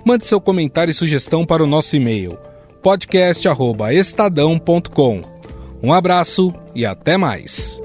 Mande 0.05 0.25
seu 0.25 0.39
comentário 0.39 0.91
e 0.91 0.93
sugestão 0.93 1.45
para 1.45 1.61
o 1.61 1.67
nosso 1.67 1.97
e-mail 1.97 2.37
podcast@estadão.com. 2.81 5.21
Um 5.83 5.91
abraço 5.91 6.53
e 6.73 6.85
até 6.85 7.17
mais. 7.17 7.81